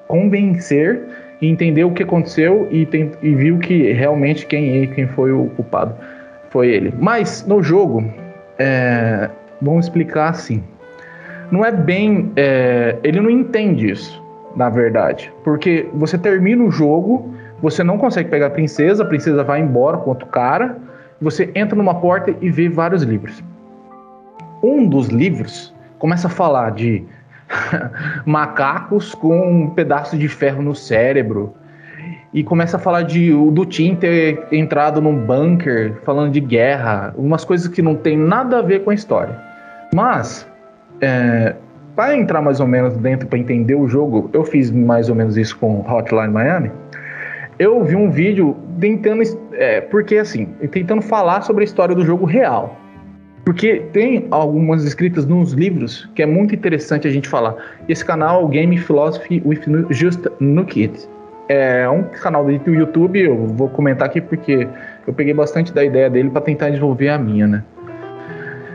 [0.07, 1.03] convencer
[1.45, 5.51] e entendeu o que aconteceu e, tem, e viu que realmente quem, quem foi o
[5.51, 5.95] culpado
[6.49, 6.95] foi ele.
[6.99, 8.03] Mas no jogo,
[8.59, 9.29] é,
[9.61, 10.65] vamos explicar assim.
[11.51, 12.33] Não é bem.
[12.35, 14.23] É, ele não entende isso,
[14.57, 15.31] na verdade.
[15.45, 19.99] Porque você termina o jogo, você não consegue pegar a princesa, a princesa vai embora
[19.99, 20.79] com outro cara,
[21.21, 23.45] você entra numa porta e vê vários livros.
[24.63, 27.05] Um dos livros começa a falar de
[28.25, 31.55] macacos com um pedaço de ferro no cérebro.
[32.33, 37.45] E começa a falar de do Tim ter entrado num bunker, falando de guerra, umas
[37.45, 39.41] coisas que não tem nada a ver com a história.
[39.95, 40.47] Mas,
[41.01, 41.55] é,
[41.95, 45.37] para entrar mais ou menos dentro, para entender o jogo, eu fiz mais ou menos
[45.37, 46.73] isso com Hotline Miami.
[47.57, 52.27] Eu vi um vídeo tentando, é, porque assim, tentando falar sobre a história do jogo
[52.27, 52.77] real.
[53.45, 57.55] Porque tem algumas escritas nos livros que é muito interessante a gente falar.
[57.89, 61.09] Esse canal Game Philosophy with Just Nuke It.
[61.47, 64.67] É um canal do YouTube, eu vou comentar aqui porque
[65.07, 67.63] eu peguei bastante da ideia dele para tentar desenvolver a minha, né?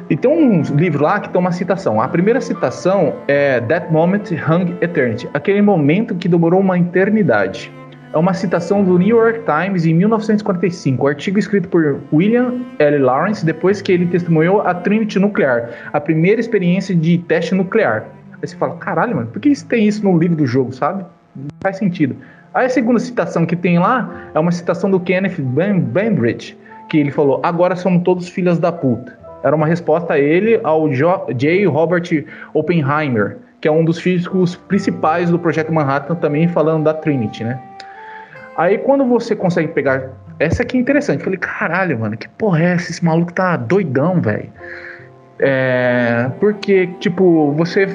[0.08, 2.00] E tem um livro lá que tem uma citação.
[2.00, 7.72] A primeira citação é That Moment Hung Eternity, aquele momento que demorou uma eternidade
[8.12, 12.98] é uma citação do New York Times em 1945, artigo escrito por William L.
[12.98, 18.06] Lawrence depois que ele testemunhou a Trinity Nuclear, a primeira experiência de teste nuclear.
[18.34, 21.06] Aí você fala, caralho, mano, por que isso tem isso no livro do jogo, sabe?
[21.36, 22.16] Não faz sentido.
[22.54, 26.58] Aí a segunda citação que tem lá é uma citação do Kenneth Bainbridge,
[26.90, 29.18] que ele falou, agora somos todos filhas da puta.
[29.44, 31.66] Era uma resposta a ele ao J.
[31.68, 37.44] Robert Oppenheimer, que é um dos físicos principais do projeto Manhattan, também falando da Trinity,
[37.44, 37.60] né?
[38.60, 40.10] Aí quando você consegue pegar.
[40.38, 41.20] Essa aqui é interessante.
[41.20, 42.92] Eu falei, caralho, mano, que porra é essa?
[42.92, 44.50] Esse maluco tá doidão, velho.
[45.40, 47.88] É, porque, tipo, você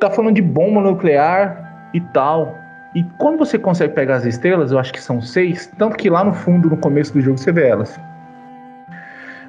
[0.00, 2.54] tá falando de bomba nuclear e tal.
[2.94, 6.24] E quando você consegue pegar as estrelas, eu acho que são seis, tanto que lá
[6.24, 8.00] no fundo, no começo do jogo, você vê elas.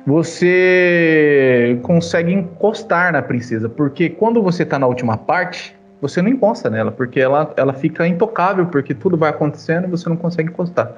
[0.06, 6.70] Você consegue encostar na princesa, porque quando você tá na última parte, você não encosta
[6.70, 10.92] nela, porque ela, ela fica intocável, porque tudo vai acontecendo e você não consegue encostar.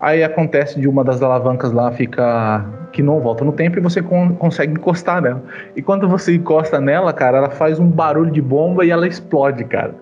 [0.00, 4.02] Aí acontece de uma das alavancas lá ficar que não volta no tempo e você
[4.02, 5.42] con consegue encostar nela.
[5.74, 9.64] E quando você encosta nela, cara, ela faz um barulho de bomba e ela explode,
[9.64, 9.94] cara.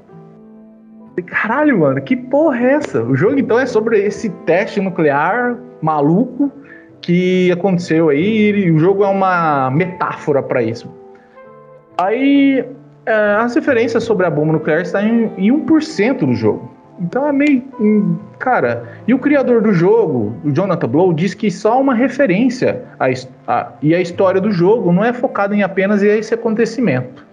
[1.26, 3.02] Caralho, mano, que porra é essa?
[3.02, 6.50] O jogo então é sobre esse teste nuclear maluco
[7.00, 8.50] que aconteceu aí.
[8.50, 10.90] E o jogo é uma metáfora para isso.
[11.98, 12.66] Aí
[13.06, 16.70] as referências sobre a bomba nuclear estão em, em 1% do jogo.
[17.00, 17.64] Então é meio.
[18.38, 23.06] Cara, e o criador do jogo, o Jonathan Blow, diz que só uma referência a,
[23.48, 27.26] a, e a história do jogo não é focada em apenas esse acontecimento.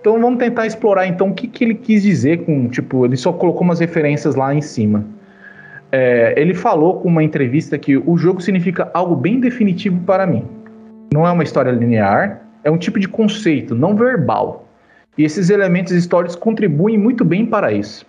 [0.00, 2.68] Então vamos tentar explorar então o que, que ele quis dizer com.
[2.68, 5.04] Tipo, ele só colocou umas referências lá em cima.
[5.90, 10.44] É, ele falou com uma entrevista que o jogo significa algo bem definitivo para mim.
[11.12, 14.63] Não é uma história linear, é um tipo de conceito não verbal.
[15.16, 18.04] E esses elementos históricos contribuem muito bem para isso.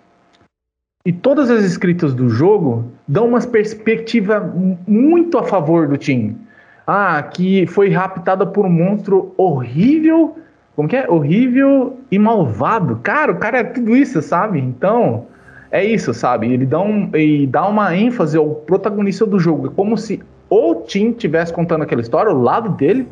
[1.04, 4.52] E todas as escritas do jogo dão uma perspectiva
[4.88, 6.36] muito a favor do Tim.
[6.84, 10.36] Ah, que foi raptada por um monstro horrível.
[10.74, 11.08] Como que é?
[11.08, 12.96] Horrível e malvado.
[13.02, 14.58] Cara, o cara é tudo isso, sabe?
[14.58, 15.26] Então,
[15.70, 16.52] é isso, sabe?
[16.52, 19.68] Ele dá, um, ele dá uma ênfase ao protagonista do jogo.
[19.68, 23.06] É como se o Tim estivesse contando aquela história, o lado dele,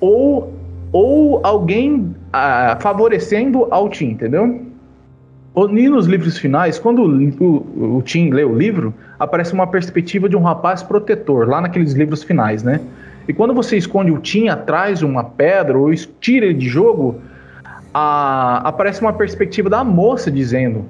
[0.00, 0.52] ou,
[0.92, 4.66] ou alguém ah, favorecendo ao Tim, entendeu?
[5.54, 10.28] E nos livros finais, quando o, o, o Tim lê o livro, aparece uma perspectiva
[10.28, 12.80] de um rapaz protetor, lá naqueles livros finais, né?
[13.28, 17.20] E quando você esconde o Tim atrás de uma pedra ou tira ele de jogo,
[17.92, 20.86] a, aparece uma perspectiva da moça dizendo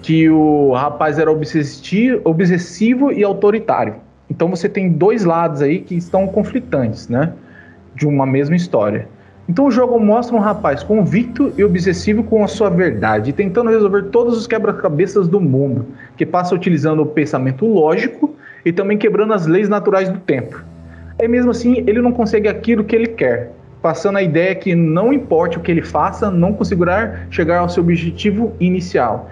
[0.00, 3.96] que o rapaz era obsessivo e autoritário.
[4.30, 7.32] Então você tem dois lados aí que estão conflitantes, né?
[7.94, 9.08] De uma mesma história.
[9.48, 14.04] Então o jogo mostra um rapaz convicto e obsessivo com a sua verdade, tentando resolver
[14.04, 19.46] todos os quebra-cabeças do mundo, que passa utilizando o pensamento lógico e também quebrando as
[19.46, 20.64] leis naturais do tempo.
[21.18, 23.52] E mesmo assim, ele não consegue aquilo que ele quer,
[23.82, 27.82] passando a ideia que não importe o que ele faça, não conseguirá chegar ao seu
[27.82, 29.28] objetivo inicial.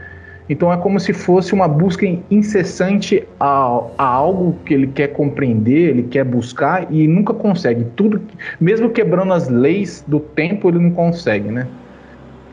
[0.49, 5.91] Então é como se fosse uma busca incessante a, a, algo que ele quer compreender,
[5.91, 7.87] ele quer buscar e nunca consegue.
[7.97, 8.21] Tudo,
[8.61, 11.67] mesmo quebrando as leis do tempo, ele não consegue, né?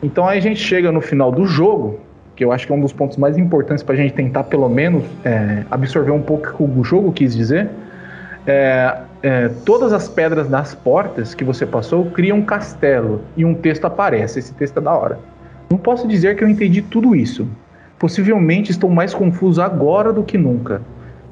[0.02, 2.00] Então aí a gente chega no final do jogo,
[2.36, 4.68] que eu acho que é um dos pontos mais importantes para a gente tentar pelo
[4.68, 7.68] menos é, absorver um pouco o que o jogo quis dizer.
[8.46, 13.52] É, é, todas as pedras das portas que você passou criam um castelo e um
[13.52, 14.38] texto aparece.
[14.38, 15.18] Esse texto é da hora.
[15.68, 17.46] Não posso dizer que eu entendi tudo isso,
[18.00, 20.80] Possivelmente estou mais confuso agora do que nunca,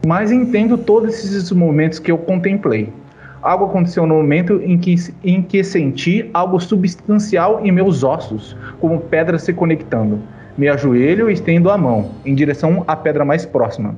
[0.07, 2.93] mas entendo todos esses momentos que eu contemplei.
[3.41, 9.01] Algo aconteceu no momento em que, em que senti algo substancial em meus ossos, como
[9.01, 10.21] pedras se conectando.
[10.59, 13.95] Me ajoelho e estendo a mão em direção à pedra mais próxima.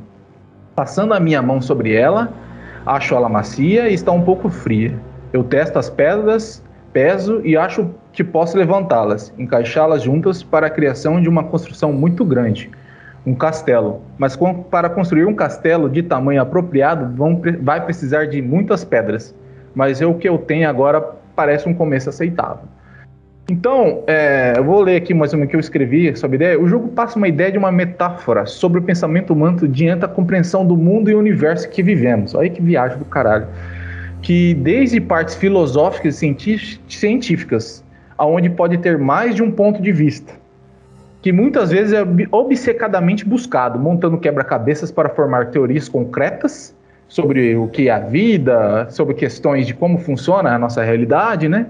[0.77, 2.33] Passando a minha mão sobre ela,
[2.87, 4.97] acho ela macia e está um pouco fria.
[5.33, 11.21] Eu testo as pedras peso e acho que posso levantá-las, encaixá-las juntas para a criação
[11.21, 12.71] de uma construção muito grande,
[13.25, 14.03] um castelo.
[14.19, 19.35] Mas com, para construir um castelo de tamanho apropriado, vão, vai precisar de muitas pedras.
[19.75, 21.01] Mas o que eu tenho agora
[21.37, 22.65] parece um começo aceitável.
[23.49, 26.61] Então, é, eu vou ler aqui mais uma que eu escrevi sobre ideia.
[26.61, 30.65] O jogo passa uma ideia de uma metáfora sobre o pensamento humano diante da compreensão
[30.65, 32.33] do mundo e universo que vivemos.
[32.35, 33.49] Olha que viagem do caralho
[34.23, 36.37] que desde partes filosóficas e
[36.89, 37.85] científicas,
[38.19, 40.35] aonde pode ter mais de um ponto de vista,
[41.23, 46.75] que muitas vezes é obcecadamente buscado, montando quebra-cabeças para formar teorias concretas
[47.09, 51.67] sobre o que é a vida, sobre questões de como funciona a nossa realidade, né?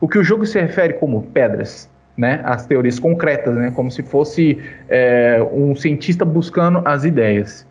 [0.00, 2.40] O que o jogo se refere como pedras, né?
[2.44, 3.72] As teorias concretas, né?
[3.74, 7.66] Como se fosse é, um cientista buscando as ideias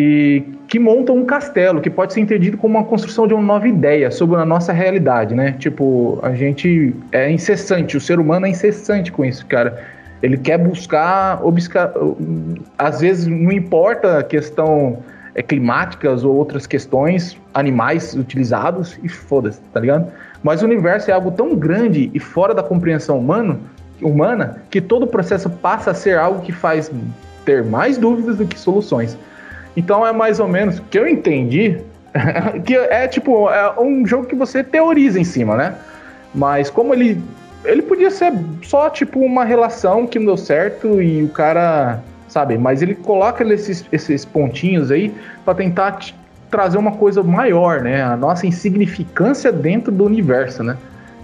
[0.00, 3.66] e que montam um castelo, que pode ser entendido como uma construção de uma nova
[3.66, 5.56] ideia sobre a nossa realidade, né?
[5.58, 9.76] Tipo, a gente é incessante, o ser humano é incessante com isso, cara.
[10.22, 11.92] Ele quer buscar, obscar,
[12.76, 14.98] às vezes não importa a questão
[15.34, 20.06] é, climáticas ou outras questões, animais utilizados e foda-se, tá ligado?
[20.44, 23.58] Mas o universo é algo tão grande e fora da compreensão humano,
[24.00, 26.88] humana que todo o processo passa a ser algo que faz
[27.44, 29.18] ter mais dúvidas do que soluções.
[29.78, 31.78] Então é mais ou menos que eu entendi
[32.66, 35.74] que é tipo é um jogo que você teoriza em cima, né?
[36.34, 37.22] Mas como ele.
[37.64, 42.00] Ele podia ser só, tipo, uma relação que não deu certo e o cara.
[42.28, 42.58] Sabe?
[42.58, 45.14] Mas ele coloca esses, esses pontinhos aí
[45.44, 45.98] para tentar
[46.50, 48.02] trazer uma coisa maior, né?
[48.02, 50.76] A nossa insignificância dentro do universo, né?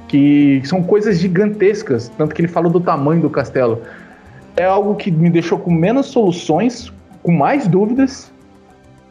[0.09, 3.83] Que são coisas gigantescas, tanto que ele fala do tamanho do castelo.
[4.57, 6.93] É algo que me deixou com menos soluções,
[7.23, 8.33] com mais dúvidas.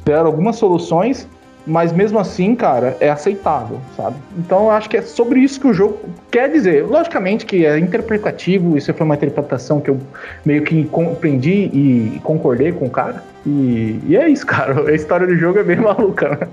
[0.06, 1.28] Deram algumas soluções,
[1.66, 4.18] mas mesmo assim, cara, é aceitável, sabe?
[4.38, 5.98] Então eu acho que é sobre isso que o jogo
[6.30, 6.86] quer dizer.
[6.86, 10.00] Logicamente que é interpretativo, isso foi uma interpretação que eu
[10.46, 13.24] meio que compreendi e concordei com o cara.
[13.46, 14.90] E, e é isso, cara.
[14.90, 16.48] A história do jogo é bem maluca, né?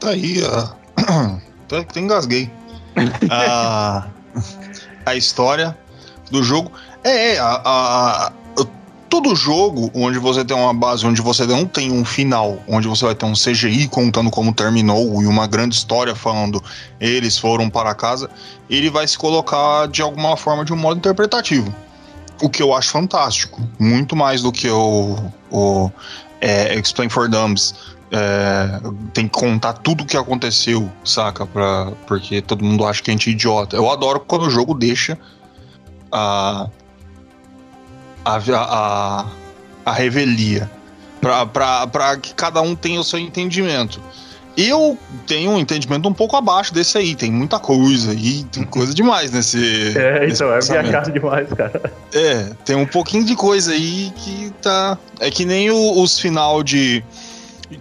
[0.00, 0.84] Tá aí, ó.
[1.64, 2.50] Até engasguei.
[3.30, 4.06] a,
[5.04, 5.76] a história
[6.30, 6.70] do jogo.
[7.02, 8.32] É, é a, a,
[9.08, 13.04] todo jogo onde você tem uma base, onde você não tem um final, onde você
[13.04, 16.62] vai ter um CGI contando como terminou e uma grande história falando
[17.00, 18.28] eles foram para casa,
[18.68, 21.74] ele vai se colocar de alguma forma de um modo interpretativo.
[22.42, 23.60] O que eu acho fantástico.
[23.78, 25.16] Muito mais do que o,
[25.50, 25.90] o
[26.40, 27.74] é, Explain for Dumps.
[28.10, 28.80] É,
[29.12, 31.46] tem que contar tudo o que aconteceu, saca?
[31.46, 33.76] Pra, porque todo mundo acha que a gente é idiota.
[33.76, 35.18] Eu adoro quando o jogo deixa
[36.12, 36.68] a
[38.24, 39.26] a, a,
[39.84, 40.70] a revelia,
[41.20, 44.00] para que cada um tenha o seu entendimento.
[44.56, 44.96] Eu
[45.26, 49.32] tenho um entendimento um pouco abaixo desse aí, tem muita coisa aí, tem coisa demais
[49.32, 49.94] nesse.
[49.98, 51.92] É, então, é viajado demais, cara.
[52.12, 54.96] É, tem um pouquinho de coisa aí que tá.
[55.18, 57.02] É que nem o, os final de.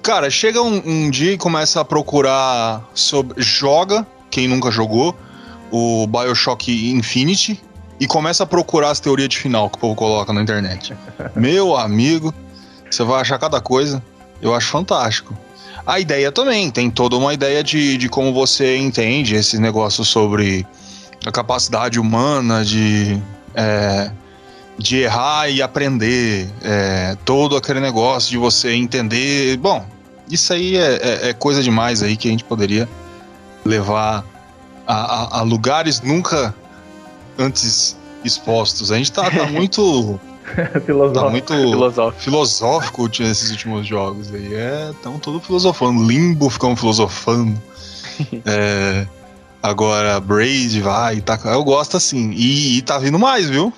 [0.01, 3.39] Cara, chega um, um, dia e começa a procurar sobre.
[3.41, 5.15] Joga, quem nunca jogou,
[5.71, 7.61] o Bioshock Infinity,
[8.03, 10.93] e começa a procurar as teorias de final que o povo coloca na internet.
[11.33, 12.33] Meu amigo,
[12.91, 14.03] você vai achar cada coisa.
[14.41, 15.33] Eu acho fantástico.
[15.87, 20.67] A ideia também, tem toda uma ideia de, de como você entende esses negócios sobre
[21.25, 23.17] a capacidade humana de,
[23.55, 24.11] é,
[24.77, 26.49] de errar e aprender.
[26.61, 29.55] É, todo aquele negócio de você entender.
[29.55, 29.85] Bom,
[30.29, 32.87] isso aí é, é, é coisa demais aí que a gente poderia
[33.63, 34.25] levar
[34.85, 34.93] a,
[35.37, 36.53] a, a lugares nunca
[37.37, 38.91] antes expostos.
[38.91, 40.19] A gente tá, tá muito.
[40.85, 41.25] filosófico.
[41.25, 42.21] Tá muito filosófico.
[42.23, 44.53] filosófico nesses últimos jogos aí.
[44.53, 46.03] É, tão todo filosofando.
[46.05, 47.61] Limbo ficamos filosofando.
[48.45, 49.07] é,
[49.61, 51.21] agora, Braid vai.
[51.21, 52.31] Tá, eu gosto assim.
[52.31, 53.73] E, e tá vindo mais, viu?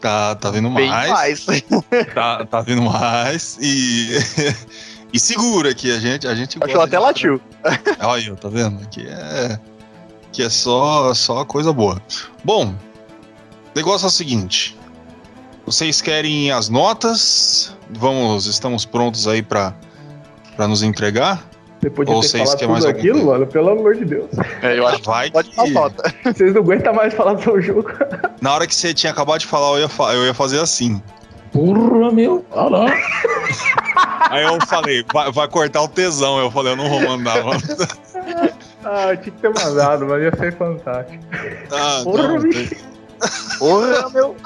[0.00, 1.10] Tá, tá vindo Bem mais.
[1.10, 1.46] mais.
[2.12, 3.56] tá, tá vindo mais.
[3.60, 4.18] E.
[5.12, 7.40] e segura que a gente, a gente Acho até latiu.
[8.00, 8.82] Olha aí, tá vendo?
[8.82, 9.60] Aqui é.
[10.32, 12.00] Que é só, só coisa boa.
[12.42, 14.78] Bom, o negócio é o seguinte.
[15.66, 17.76] Vocês querem as notas?
[17.90, 19.74] Vamos, estamos prontos aí para
[20.58, 21.46] nos entregar?
[21.82, 24.30] Depois de Ou ter vocês falado tudo mais aquilo, mano, pelo amor de Deus.
[24.62, 25.70] É, eu acho vai pode que...
[25.70, 26.14] nota.
[26.24, 27.90] Vocês não aguentam mais falar do seu jogo.
[28.40, 31.02] Na hora que você tinha acabado de falar, eu ia, fa eu ia fazer assim.
[31.52, 32.44] Porra, meu.
[32.52, 32.86] Ah, não.
[34.30, 36.38] Aí eu falei, vai, vai, cortar o tesão.
[36.38, 37.60] Eu falei, eu não vou mandar, mano.
[38.84, 41.24] ah, tinha que ter mandado, mas ia ser fantástico.
[41.70, 42.40] Ah, Porra, não,
[43.58, 44.36] Porra, meu.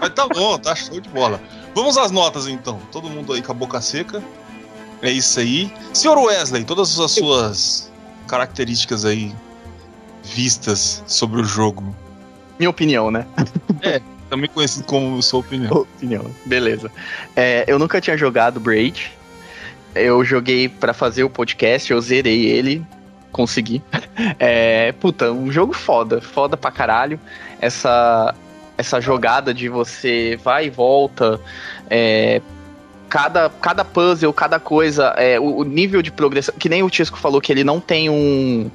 [0.00, 1.40] Mas tá bom, tá show de bola.
[1.74, 2.80] Vamos às notas então.
[2.90, 4.22] Todo mundo aí com a boca seca.
[5.02, 5.72] É isso aí.
[5.92, 7.92] Senhor Wesley, todas as suas
[8.26, 9.32] características aí
[10.24, 11.94] vistas sobre o jogo.
[12.58, 13.26] Minha opinião, né?
[13.82, 15.72] É, também conhecido como sua opinião.
[15.72, 16.90] Opinião, beleza.
[17.36, 19.12] É, eu nunca tinha jogado Braid.
[19.94, 22.84] Eu joguei para fazer o podcast, eu zerei ele
[23.32, 23.82] consegui.
[24.40, 27.20] É, puta, um jogo foda, foda pra caralho.
[27.60, 28.34] Essa,
[28.76, 31.40] essa jogada de você vai e volta,
[31.88, 32.42] é,
[33.08, 37.18] cada, cada puzzle, cada coisa, é, o, o, nível de progressão, que nem o Tisco
[37.18, 38.70] falou que ele não tem um.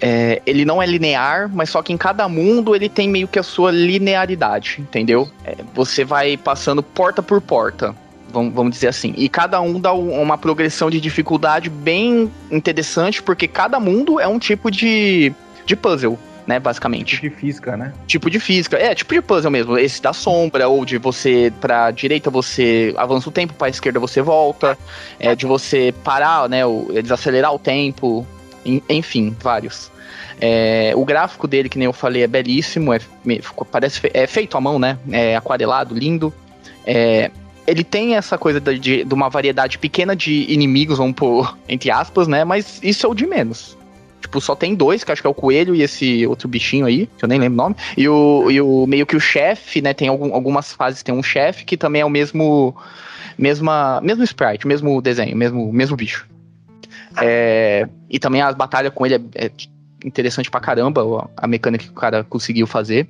[0.00, 3.38] É, ele não é linear, mas só que em cada mundo ele tem meio que
[3.38, 5.30] a sua linearidade, entendeu?
[5.44, 7.94] É, você vai passando porta por porta
[8.30, 9.12] vamos, vamos dizer assim.
[9.16, 14.38] E cada um dá uma progressão de dificuldade bem interessante, porque cada mundo é um
[14.38, 15.32] tipo de,
[15.66, 16.18] de puzzle.
[16.46, 17.14] Né, basicamente.
[17.16, 17.92] Tipo de física, né?
[18.08, 18.76] Tipo de física.
[18.76, 19.78] É, tipo de puzzle mesmo.
[19.78, 24.20] Esse da sombra, ou de você pra direita você avança o tempo, pra esquerda você
[24.20, 24.76] volta.
[25.20, 26.66] É, de você parar, né?
[26.66, 28.26] Ou desacelerar o tempo.
[28.88, 29.92] Enfim, vários.
[30.40, 32.92] É, o gráfico dele, que nem eu falei, é belíssimo.
[32.92, 33.00] É,
[33.70, 34.98] parece, é feito à mão, né?
[35.12, 36.32] É aquarelado, lindo.
[36.84, 37.30] É,
[37.66, 41.90] ele tem essa coisa de, de, de, uma variedade pequena de inimigos, vamos pôr entre
[41.90, 42.44] aspas, né?
[42.44, 43.76] Mas isso é o de menos.
[44.20, 47.08] Tipo, só tem dois, que acho que é o coelho e esse outro bichinho aí,
[47.18, 47.76] que eu nem lembro o nome.
[47.96, 49.94] E o, e o meio que o chefe, né?
[49.94, 52.76] Tem algum, algumas fases, tem um chefe que também é o mesmo.
[53.38, 56.28] Mesma, mesmo sprite, mesmo desenho, mesmo, mesmo bicho.
[57.16, 59.50] É, e também a batalha com ele é, é
[60.04, 63.08] interessante pra caramba, a mecânica que o cara conseguiu fazer.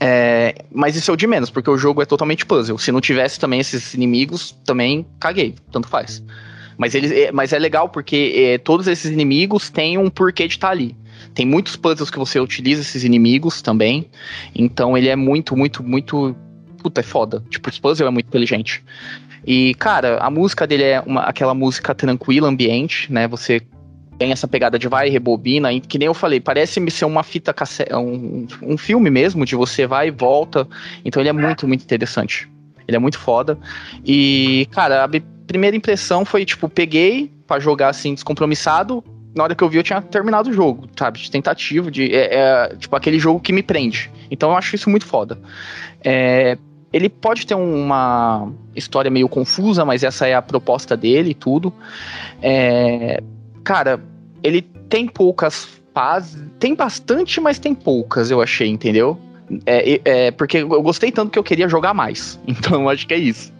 [0.00, 2.78] É, mas isso é o de menos, porque o jogo é totalmente puzzle.
[2.78, 6.22] Se não tivesse também esses inimigos, também caguei, tanto faz.
[6.76, 10.54] Mas, ele, é, mas é legal porque é, todos esses inimigos têm um porquê de
[10.54, 10.94] estar tá ali.
[11.34, 14.06] Tem muitos puzzles que você utiliza esses inimigos também.
[14.54, 16.36] Então ele é muito, muito, muito.
[16.82, 17.42] Puta, é foda.
[17.48, 18.82] Tipo, esse puzzle é muito inteligente.
[19.46, 23.28] E, cara, a música dele é uma, aquela música tranquila, ambiente, né?
[23.28, 23.62] Você
[24.18, 27.52] tem essa pegada de vai, rebobina, e que nem eu falei, parece ser uma fita
[27.52, 30.66] cassete, um, um filme mesmo, de você vai e volta.
[31.04, 32.48] Então ele é muito, muito interessante.
[32.86, 33.58] Ele é muito foda.
[34.04, 35.08] E, cara, a
[35.46, 39.02] primeira impressão foi, tipo, peguei para jogar assim, descompromissado.
[39.34, 41.18] Na hora que eu vi, eu tinha terminado o jogo, sabe?
[41.18, 42.14] De tentativa, de.
[42.14, 44.10] É, é, tipo, aquele jogo que me prende.
[44.30, 45.38] Então eu acho isso muito foda.
[46.02, 46.56] É,
[46.92, 51.72] ele pode ter uma história meio confusa, mas essa é a proposta dele e tudo.
[52.40, 53.22] É,
[53.66, 54.00] cara,
[54.44, 56.40] ele tem poucas fases.
[56.60, 59.18] Tem bastante, mas tem poucas, eu achei, entendeu?
[59.66, 62.38] É, é, porque eu gostei tanto que eu queria jogar mais.
[62.46, 63.52] Então acho que é isso.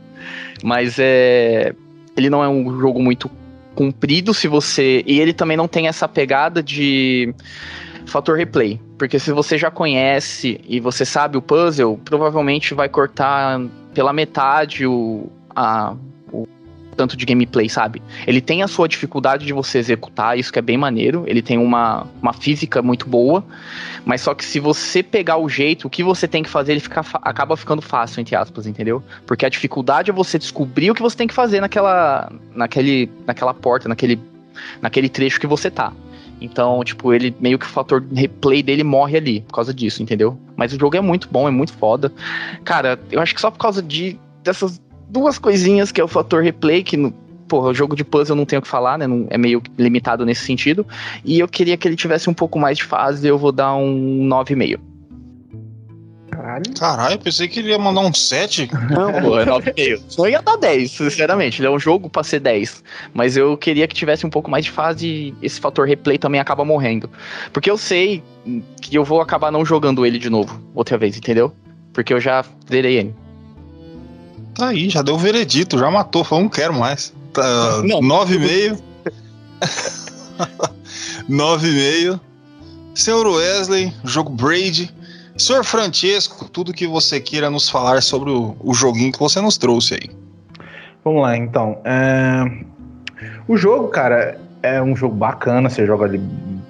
[0.62, 1.74] Mas é.
[2.16, 3.28] Ele não é um jogo muito
[3.74, 5.02] comprido se você.
[5.06, 7.34] E ele também não tem essa pegada de
[8.06, 8.80] fator replay.
[8.96, 13.60] Porque se você já conhece e você sabe o puzzle, provavelmente vai cortar
[13.92, 15.94] pela metade o, a,
[16.96, 18.02] tanto de gameplay, sabe?
[18.26, 21.24] Ele tem a sua dificuldade de você executar, isso que é bem maneiro.
[21.26, 23.44] Ele tem uma, uma física muito boa,
[24.04, 26.80] mas só que se você pegar o jeito, o que você tem que fazer, ele
[26.80, 29.02] fica, acaba ficando fácil, entre aspas, entendeu?
[29.26, 33.52] Porque a dificuldade é você descobrir o que você tem que fazer naquela, naquele, naquela
[33.52, 34.18] porta, naquele,
[34.80, 35.92] naquele trecho que você tá.
[36.40, 40.38] Então, tipo, ele meio que o fator replay dele morre ali por causa disso, entendeu?
[40.54, 42.12] Mas o jogo é muito bom, é muito foda.
[42.64, 46.42] Cara, eu acho que só por causa de dessas duas coisinhas, que é o fator
[46.42, 47.12] replay, que no,
[47.46, 49.06] porra, o jogo de puzzle não tenho o que falar, né?
[49.06, 50.86] Não, é meio limitado nesse sentido.
[51.24, 54.26] E eu queria que ele tivesse um pouco mais de fase, eu vou dar um
[54.28, 54.78] 9,5.
[56.30, 56.64] Caralho.
[56.78, 58.68] Caralho, pensei que ele ia mandar um 7.
[58.90, 60.02] Não, pô, é 9,5.
[60.08, 61.60] Só ia dar 10, sinceramente.
[61.60, 62.84] Ele é um jogo pra ser 10.
[63.14, 66.40] Mas eu queria que tivesse um pouco mais de fase e esse fator replay também
[66.40, 67.08] acaba morrendo.
[67.52, 68.22] Porque eu sei
[68.82, 71.52] que eu vou acabar não jogando ele de novo, outra vez, entendeu?
[71.92, 73.25] Porque eu já zerei ele.
[74.56, 77.12] Tá aí, já deu o veredito, já matou, falou, não quero mais.
[77.32, 78.00] Tá, não.
[78.00, 78.78] Nove e meio.
[81.28, 82.20] nove e meio.
[82.94, 84.90] Senhor Wesley, jogo Braid.
[85.36, 89.58] Senhor Francesco, tudo que você queira nos falar sobre o, o joguinho que você nos
[89.58, 90.10] trouxe aí.
[91.04, 91.78] Vamos lá, então.
[91.84, 92.42] É...
[93.46, 96.20] O jogo, cara, é um jogo bacana, você joga ali.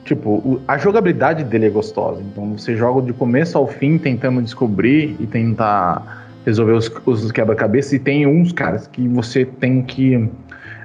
[0.04, 2.20] Tipo, a jogabilidade dele é gostosa.
[2.20, 7.92] Então você joga de começo ao fim tentando descobrir e tentar resolver os, os quebra-cabeças
[7.92, 10.28] e tem uns, caras, que você tem que.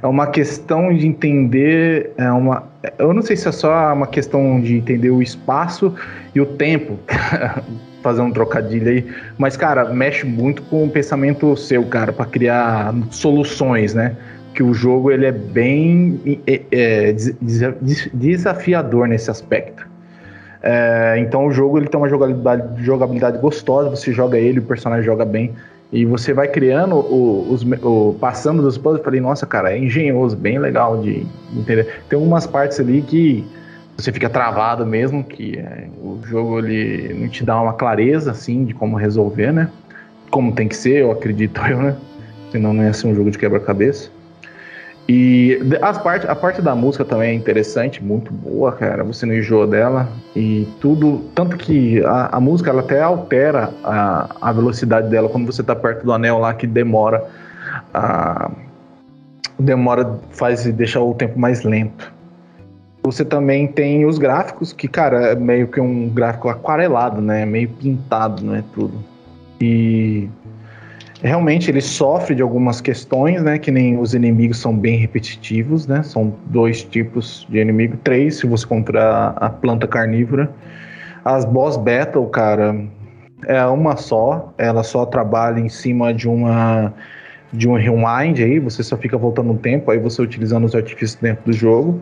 [0.02, 2.12] É uma questão de entender.
[2.18, 2.64] É uma,
[2.98, 5.94] eu não sei se é só uma questão de entender o espaço
[6.34, 6.98] e o tempo.
[8.02, 9.06] fazer um trocadilho aí,
[9.38, 14.16] mas cara, mexe muito com o pensamento seu, cara, para criar soluções, né?
[14.56, 17.16] Que o jogo ele é bem é, é,
[18.12, 19.88] desafiador nesse aspecto.
[20.64, 25.04] É, então o jogo ele tem uma jogabilidade, jogabilidade gostosa, você joga ele, o personagem
[25.04, 25.54] joga bem.
[25.92, 30.38] E você vai criando o, os, o passando dos puzzles, falei, nossa, cara, é engenhoso,
[30.38, 32.04] bem legal de, entender.
[32.08, 33.46] Tem algumas partes ali que
[33.98, 38.64] você fica travado mesmo, que é, o jogo ele não te dá uma clareza assim
[38.64, 39.70] de como resolver, né?
[40.30, 41.96] Como tem que ser, eu acredito eu, né?
[42.52, 44.10] Senão não ia ser um jogo de quebra-cabeça.
[45.14, 49.04] E as parte, a parte da música também é interessante, muito boa, cara.
[49.04, 50.08] Você não enjoa dela.
[50.34, 51.26] E tudo.
[51.36, 55.76] Tanto que a, a música ela até altera a, a velocidade dela quando você tá
[55.76, 57.26] perto do anel lá que demora.
[57.94, 58.52] A,
[59.60, 62.10] demora, faz deixar o tempo mais lento.
[63.04, 67.46] Você também tem os gráficos, que, cara, é meio que um gráfico aquarelado, né?
[67.46, 68.94] Meio pintado, não é tudo.
[69.60, 70.30] E
[71.22, 73.58] realmente ele sofre de algumas questões, né?
[73.58, 76.04] Que nem os inimigos são bem repetitivos, né?
[76.04, 80.52] São dois tipos de inimigo, três se você comprar a planta carnívora.
[81.24, 82.76] As boss battle, cara,
[83.46, 84.54] é uma só.
[84.58, 86.94] Ela só trabalha em cima de uma
[87.54, 88.60] de um rewind aí.
[88.60, 92.02] Você só fica voltando o tempo, aí você utilizando os artifícios dentro do jogo.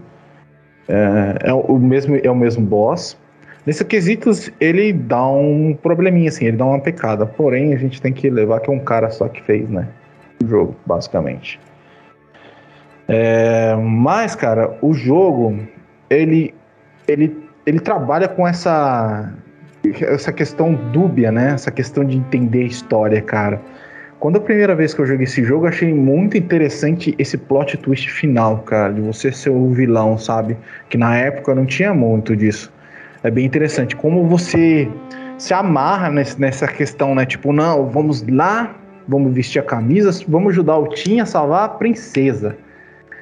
[0.88, 3.18] É, é o mesmo é o mesmo boss.
[3.70, 7.28] Nesse quesito, ele dá um probleminha, assim, ele dá uma pecada.
[7.28, 9.88] Porém, a gente tem que levar que é um cara só que fez, né?
[10.44, 11.60] O jogo, basicamente.
[13.08, 15.60] É, mas, cara, o jogo,
[16.10, 16.52] ele,
[17.08, 19.32] ele, ele trabalha com essa,
[20.02, 21.52] essa questão dúbia, né?
[21.52, 23.62] Essa questão de entender a história, cara.
[24.20, 28.10] Quando a primeira vez que eu joguei esse jogo, achei muito interessante esse plot twist
[28.10, 30.58] final, cara, de você ser o vilão, sabe?
[30.90, 32.79] Que na época não tinha muito disso.
[33.24, 34.90] É bem interessante como você
[35.38, 37.26] se amarra nesse, nessa questão, né?
[37.26, 38.76] Tipo, não, vamos lá,
[39.08, 42.56] vamos vestir a camisa, vamos ajudar o Tim a salvar a princesa.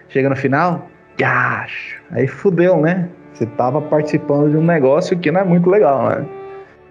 [0.10, 0.88] Chega no final,
[1.18, 3.10] gacho, aí fudeu, né?
[3.34, 6.26] Você tava participando de um negócio que não é muito legal, né?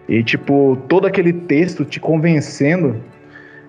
[0.09, 3.01] E, tipo, todo aquele texto te convencendo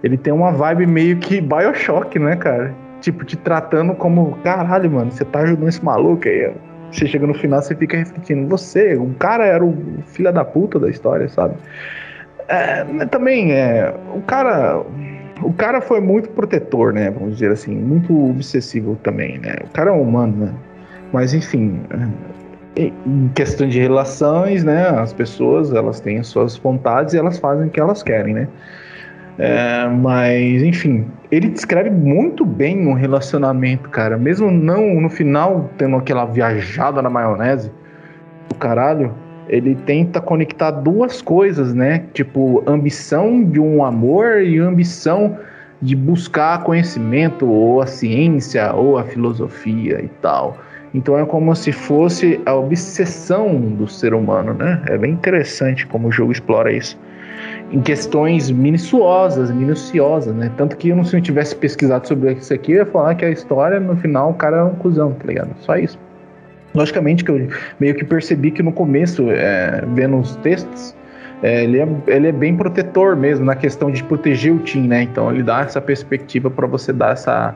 [0.03, 2.73] ele tem uma vibe meio que Bioshock, né, cara?
[3.01, 6.66] Tipo, te tratando como, caralho, mano, você tá ajudando esse maluco aí, ó.
[6.91, 9.75] Você chega no final, você fica refletindo, você, o cara era o
[10.05, 11.55] filho da puta da história, sabe?
[12.47, 14.81] É, também, é, o cara,
[15.41, 19.55] o cara foi muito protetor, né, vamos dizer assim, muito obsessivo também, né?
[19.65, 20.53] O cara é humano, né?
[21.11, 21.81] Mas, enfim,
[22.77, 27.37] é, em questão de relações, né, as pessoas, elas têm as suas vontades e elas
[27.37, 28.47] fazem o que elas querem, né?
[29.39, 34.17] É, mas, enfim, ele descreve muito bem um relacionamento, cara.
[34.17, 37.71] Mesmo não no final tendo aquela viajada na maionese,
[38.49, 39.13] do caralho,
[39.47, 42.05] ele tenta conectar duas coisas, né?
[42.13, 45.37] Tipo, ambição de um amor e ambição
[45.79, 50.57] de buscar conhecimento, ou a ciência, ou a filosofia e tal.
[50.93, 54.81] Então é como se fosse a obsessão do ser humano, né?
[54.87, 56.97] É bem interessante como o jogo explora isso
[57.71, 60.51] em questões minuciosas, minuciosas, né?
[60.57, 63.29] Tanto que eu, se eu tivesse pesquisado sobre isso aqui, eu ia falar que a
[63.29, 65.49] história, no final, o cara é um cuzão, tá ligado?
[65.59, 65.99] Só isso.
[66.73, 67.47] Logicamente que eu
[67.79, 70.95] meio que percebi que no começo, é, vendo os textos,
[71.43, 75.03] é, ele, é, ele é bem protetor mesmo na questão de proteger o Tim, né?
[75.03, 77.53] Então ele dá essa perspectiva para você dar essa,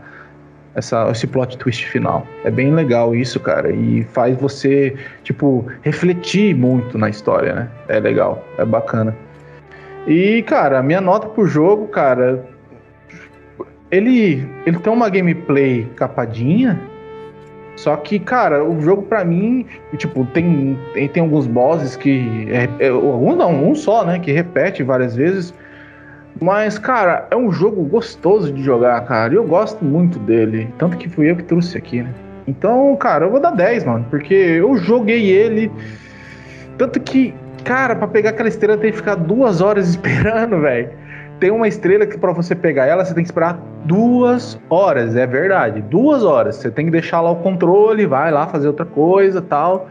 [0.76, 2.26] essa, esse plot twist final.
[2.44, 7.70] É bem legal isso, cara, e faz você, tipo, refletir muito na história, né?
[7.88, 9.16] É legal, é bacana.
[10.08, 12.44] E, cara, minha nota pro jogo, cara.
[13.90, 16.80] Ele, ele tem uma gameplay capadinha.
[17.76, 19.66] Só que, cara, o jogo pra mim,
[19.98, 22.48] tipo, tem, tem, tem alguns bosses que.
[22.50, 24.20] É, é, alguns não, um só, né?
[24.20, 25.54] Que repete várias vezes.
[26.40, 29.34] Mas, cara, é um jogo gostoso de jogar, cara.
[29.34, 30.68] E eu gosto muito dele.
[30.78, 32.14] Tanto que fui eu que trouxe aqui, né?
[32.48, 34.06] Então, cara, eu vou dar 10, mano.
[34.10, 35.72] Porque eu joguei ele.
[36.78, 37.34] Tanto que
[37.64, 40.90] Cara, para pegar aquela estrela tem que ficar duas horas esperando, velho.
[41.40, 45.26] Tem uma estrela que para você pegar ela, você tem que esperar duas horas, é
[45.26, 45.82] verdade.
[45.82, 46.58] Duas horas.
[46.58, 49.90] Você tem que deixar lá o controle, vai lá fazer outra coisa tal.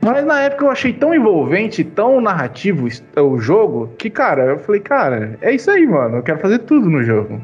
[0.00, 4.80] Mas na época eu achei tão envolvente, tão narrativo o jogo, que, cara, eu falei,
[4.80, 6.16] cara, é isso aí, mano.
[6.16, 7.40] Eu quero fazer tudo no jogo.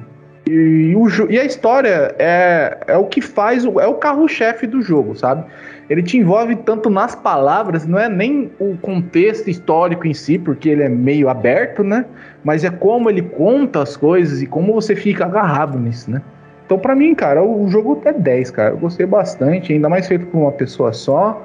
[0.48, 5.14] E, o, e a história é, é o que faz, é o carro-chefe do jogo,
[5.14, 5.44] sabe?
[5.88, 10.68] Ele te envolve tanto nas palavras, não é nem o contexto histórico em si, porque
[10.68, 12.04] ele é meio aberto, né?
[12.44, 16.20] Mas é como ele conta as coisas e como você fica agarrado nisso, né?
[16.66, 18.70] Então, para mim, cara, o jogo é 10, cara.
[18.74, 21.42] Eu gostei bastante, ainda mais feito por uma pessoa só.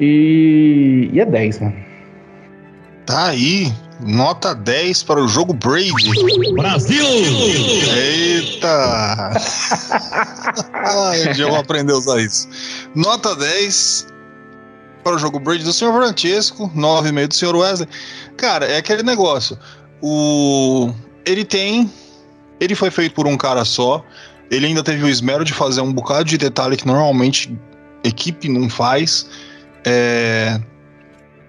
[0.00, 1.74] E, e é 10, mano.
[3.04, 3.70] Tá aí,
[4.00, 5.92] Nota 10 para o jogo Braid.
[6.54, 7.04] Brasil!
[7.96, 9.32] Eita!
[10.72, 12.48] Ai, um vou aprender a usar isso.
[12.94, 14.06] Nota 10
[15.02, 15.92] para o jogo Braid do Sr.
[15.92, 17.56] Francesco, 9,5 do Sr.
[17.56, 17.88] Wesley.
[18.36, 19.58] Cara, é aquele negócio.
[20.00, 20.92] O
[21.26, 21.90] ele tem
[22.60, 24.04] ele foi feito por um cara só.
[24.50, 27.56] Ele ainda teve o esmero de fazer um bocado de detalhe que normalmente
[28.02, 29.28] equipe não faz.
[29.84, 30.60] É,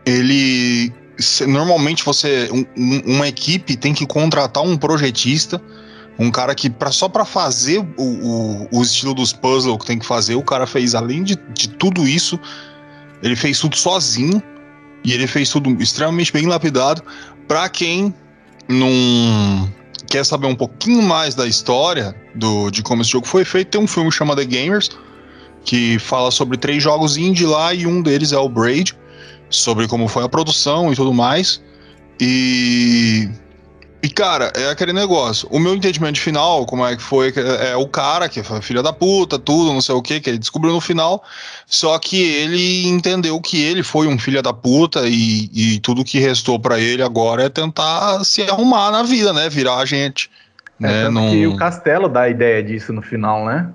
[0.06, 0.93] ele
[1.47, 2.65] normalmente você um,
[3.05, 5.61] uma equipe tem que contratar um projetista,
[6.17, 9.99] um cara que pra, só para fazer o, o, o, estilo dos puzzles que tem
[9.99, 12.39] que fazer, o cara fez além de, de tudo isso,
[13.22, 14.41] ele fez tudo sozinho
[15.03, 17.03] e ele fez tudo extremamente bem lapidado.
[17.47, 18.13] Para quem
[18.67, 19.70] não
[20.07, 23.82] quer saber um pouquinho mais da história do, de como esse jogo foi feito, tem
[23.82, 24.89] um filme chamado The Gamers
[25.63, 28.95] que fala sobre três jogos indie lá e um deles é o Braid
[29.50, 31.62] sobre como foi a produção e tudo mais.
[32.20, 33.30] E.
[34.02, 35.45] E, cara, é aquele negócio.
[35.52, 38.82] O meu entendimento final, como é que foi, é, é o cara que foi filha
[38.82, 41.22] da puta, tudo, não sei o que, que ele descobriu no final.
[41.66, 46.18] Só que ele entendeu que ele foi um filho da puta e, e tudo que
[46.18, 49.50] restou para ele agora é tentar se arrumar na vida, né?
[49.50, 50.32] Virar a gente.
[50.82, 51.10] É, né?
[51.10, 51.32] Num...
[51.32, 53.70] que o Castelo dá a ideia disso no final, né?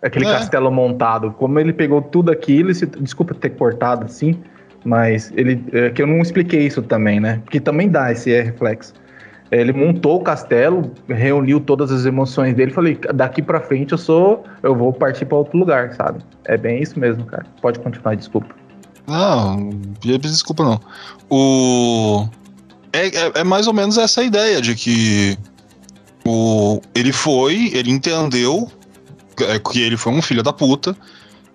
[0.00, 0.32] Aquele é.
[0.34, 1.32] castelo montado.
[1.32, 2.86] Como ele pegou tudo aquilo, se...
[2.86, 4.40] desculpa ter cortado assim
[4.84, 5.64] mas ele.
[5.72, 7.40] É, que eu não expliquei isso também, né?
[7.50, 8.92] Que também dá esse reflexo.
[9.50, 14.44] Ele montou o castelo, reuniu todas as emoções dele, falei, daqui para frente eu sou,
[14.62, 16.20] eu vou partir para outro lugar, sabe?
[16.46, 17.46] É bem isso mesmo, cara.
[17.60, 18.54] Pode continuar, desculpa.
[19.06, 19.70] Não,
[20.00, 20.80] desculpa não.
[21.30, 22.26] O
[22.92, 25.36] é, é, é mais ou menos essa ideia de que
[26.24, 28.70] O, ele foi, ele entendeu
[29.40, 30.96] é, que ele foi um filho da puta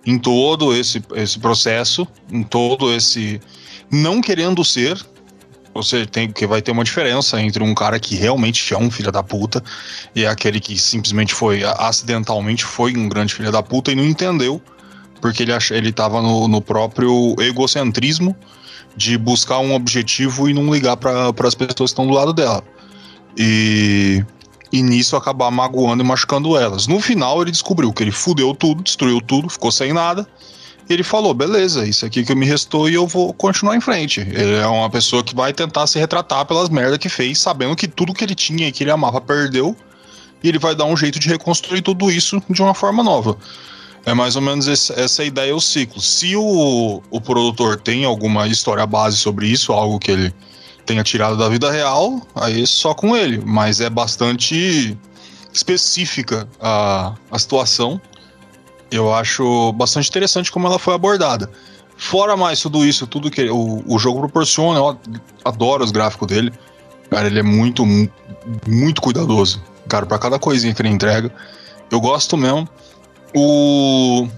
[0.06, 3.40] em todo esse, esse processo, em todo esse.
[3.90, 4.98] Não querendo ser.
[5.72, 9.12] Você tem que vai ter uma diferença entre um cara que realmente é um filho
[9.12, 9.62] da puta
[10.16, 14.60] e aquele que simplesmente foi acidentalmente foi um grande filho da puta e não entendeu
[15.20, 18.34] porque ele ach, ele tava no, no próprio egocentrismo
[18.96, 22.64] de buscar um objetivo e não ligar para as pessoas que estão do lado dela.
[23.36, 24.24] E,
[24.72, 26.86] e nisso acabar magoando e machucando elas.
[26.86, 30.26] No final, ele descobriu que ele fudeu tudo, destruiu tudo, ficou sem nada.
[30.88, 34.20] Ele falou: beleza, isso aqui que me restou e eu vou continuar em frente.
[34.20, 37.86] Ele é uma pessoa que vai tentar se retratar pelas merdas que fez, sabendo que
[37.86, 39.76] tudo que ele tinha e que ele amava perdeu.
[40.42, 43.36] E ele vai dar um jeito de reconstruir tudo isso de uma forma nova.
[44.06, 46.00] É mais ou menos esse, essa ideia, o ciclo.
[46.00, 50.34] Se o, o produtor tem alguma história base sobre isso, algo que ele
[50.86, 53.42] tenha tirado da vida real, aí só com ele.
[53.44, 54.96] Mas é bastante
[55.52, 58.00] específica a, a situação.
[58.90, 61.50] Eu acho bastante interessante como ela foi abordada.
[61.96, 64.98] Fora mais tudo isso, tudo que o, o jogo proporciona, eu
[65.44, 66.52] adoro os gráficos dele.
[67.10, 67.84] Cara, ele é muito,
[68.66, 69.62] muito cuidadoso.
[69.88, 71.30] Cara, para cada coisinha que ele entrega.
[71.90, 72.68] Eu gosto mesmo.
[73.34, 74.28] O.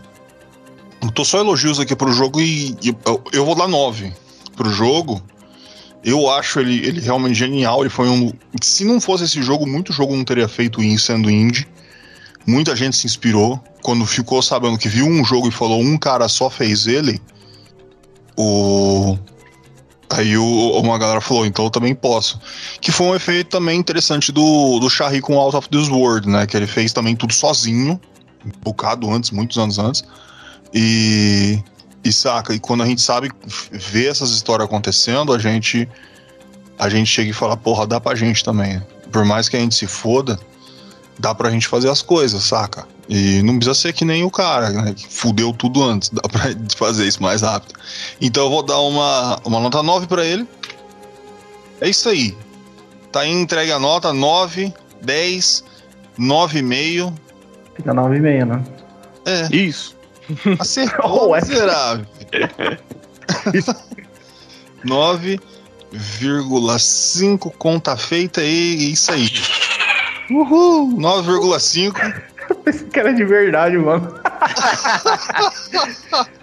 [1.03, 4.13] Eu tô só elogios aqui pro jogo e, e eu, eu, vou dar 9
[4.57, 5.23] pro jogo.
[6.05, 7.81] Eu acho ele, ele realmente genial.
[7.81, 8.33] Ele foi um.
[8.61, 11.67] Se não fosse esse jogo, muito jogo não teria feito sendo indie.
[12.47, 13.63] Muita gente se inspirou.
[13.83, 17.21] Quando ficou sabendo que viu um jogo e falou um cara só fez ele.
[18.37, 19.17] O.
[20.11, 22.39] Aí o, uma galera falou, então eu também posso.
[22.81, 26.47] Que foi um efeito também interessante do, do Shari com Out of This World, né?
[26.47, 27.99] Que ele fez também tudo sozinho
[28.45, 30.05] um bocado antes, muitos anos antes.
[30.75, 31.63] E,
[32.05, 33.31] e saca, e quando a gente sabe
[33.71, 35.89] ver essas histórias acontecendo, a gente
[36.79, 38.83] a gente chega e fala, porra, dá pra gente também.
[39.13, 40.39] Por mais que a gente se foda,
[41.19, 42.89] dá pra gente fazer as coisas, saca?
[43.09, 46.43] E não precisa ser que nem o cara, né, que fudeu tudo antes, dá pra
[46.77, 47.79] fazer isso mais rápido.
[48.21, 50.47] Então eu vou dar uma, uma nota 9 para ele.
[51.81, 52.37] É isso aí.
[53.13, 54.73] Tá aí entregue a nota 9,
[55.03, 55.65] 10,
[56.19, 57.13] 9,5
[57.75, 58.65] Fica 9,5, né?
[59.25, 59.55] É.
[59.55, 59.97] Isso.
[60.59, 62.05] Acertou, oh, miserável.
[64.85, 69.29] 9,5 conta feita e isso aí.
[70.31, 70.99] Uhul!
[70.99, 72.23] 9,5.
[72.67, 74.21] Esse cara é de verdade, mano.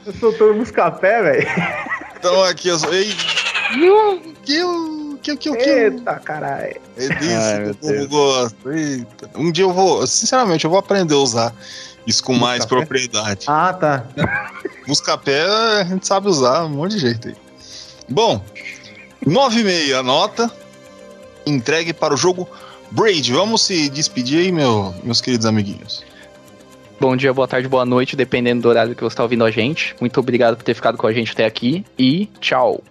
[0.06, 1.46] eu soltando buscapé, velho.
[2.18, 2.94] Então aqui eu sou.
[2.94, 3.14] Ei!
[4.44, 4.64] Que
[5.22, 6.80] que, que, que, Eita, caralho.
[6.98, 8.74] É disso que o povo gosta.
[8.74, 9.30] Eita.
[9.36, 11.54] Um dia eu vou, sinceramente, eu vou aprender a usar
[12.06, 13.46] isso com mais propriedade.
[13.48, 14.06] Ah, tá.
[14.88, 17.36] Buscapé a gente sabe usar um monte de jeito aí.
[18.08, 18.44] Bom,
[19.26, 20.52] 9,5 a nota.
[21.46, 22.48] Entregue para o jogo
[22.92, 23.32] Braid.
[23.32, 26.04] Vamos se despedir aí, meu, meus queridos amiguinhos.
[27.00, 29.96] Bom dia, boa tarde, boa noite, dependendo do horário que você está ouvindo a gente.
[30.02, 32.84] Muito obrigado por ter ficado com a gente até aqui e tchau.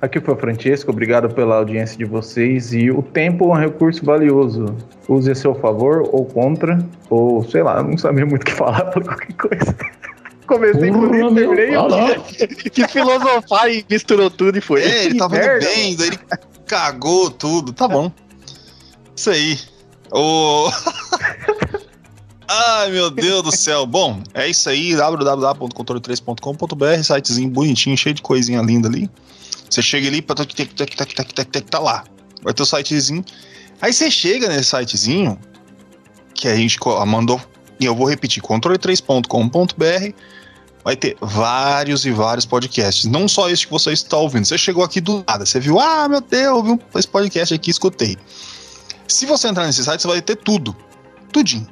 [0.00, 2.72] Aqui foi o Francesco, obrigado pela audiência de vocês.
[2.72, 4.76] E o tempo é um recurso valioso.
[5.08, 6.78] Use a seu favor ou contra,
[7.08, 9.74] ou sei lá, não sabia muito o que falar por qualquer coisa.
[10.46, 11.70] Comecei por isso, terminei.
[12.70, 14.82] Quis filosofar e misturou tudo e foi.
[14.82, 16.18] É, ele tava indo bem, daí ele
[16.66, 17.72] cagou tudo.
[17.72, 18.12] Tá bom.
[19.16, 19.58] Isso aí.
[20.12, 20.70] O.
[22.48, 23.84] Ai, meu Deus do céu.
[23.86, 24.94] Bom, é isso aí.
[24.94, 29.10] www.controle3.com.br, sitezinho bonitinho, cheio de coisinha linda ali.
[29.68, 32.04] Você chega ali, tá lá.
[32.42, 33.24] Vai ter o sitezinho.
[33.80, 35.38] Aí você chega nesse sitezinho,
[36.34, 37.40] que a gente mandou,
[37.78, 40.14] e eu vou repetir, controle3.com.br,
[40.84, 43.04] vai ter vários e vários podcasts.
[43.06, 44.46] Não só esse que você está ouvindo.
[44.46, 47.70] Você chegou aqui do nada, você viu, ah, meu Deus, eu vi esse podcast aqui,
[47.70, 48.16] escutei.
[49.08, 50.76] Se você entrar nesse site, você vai ter tudo.
[51.32, 51.66] Tudinho.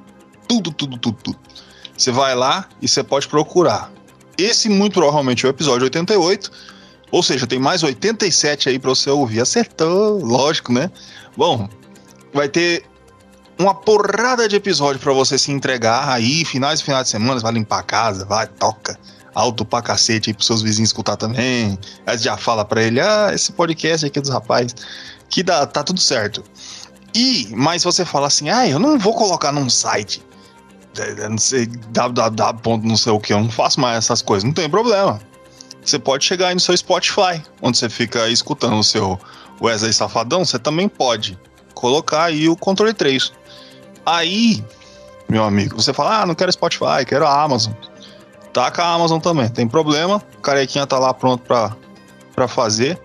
[0.48, 1.38] Tudo, tudo, tudo, tudo.
[1.96, 3.90] Você vai lá e você pode procurar.
[4.36, 6.50] Esse, muito provavelmente, é o episódio 88
[7.10, 9.40] ou seja, tem mais 87 aí para você ouvir.
[9.40, 10.90] Acertou, lógico, né?
[11.36, 11.68] Bom,
[12.32, 12.84] vai ter
[13.58, 17.52] uma porrada de episódio para você se entregar aí, finais e finais de semana, vai
[17.52, 18.98] limpar a casa, vai, toca
[19.34, 21.78] alto pra cacete aí pros seus vizinhos escutar também.
[22.06, 24.74] Aí já fala pra ele, ah, esse podcast aqui é dos rapazes,
[25.28, 26.42] que dá, tá tudo certo.
[27.14, 30.24] E, mas você fala assim, ah, eu não vou colocar num site,
[31.28, 32.80] não sei, www.
[32.82, 35.20] não sei o que, eu não faço mais essas coisas, não tem problema
[35.90, 39.18] você pode chegar aí no seu Spotify, onde você fica escutando o seu
[39.60, 41.38] Wesley Safadão, você também pode
[41.74, 43.32] colocar aí o controle 3.
[44.06, 44.64] Aí,
[45.28, 47.72] meu amigo, você fala, ah, não quero Spotify, quero a Amazon.
[48.52, 51.76] Taca a Amazon também, tem problema, o carequinha tá lá pronto pra,
[52.34, 53.00] pra fazer.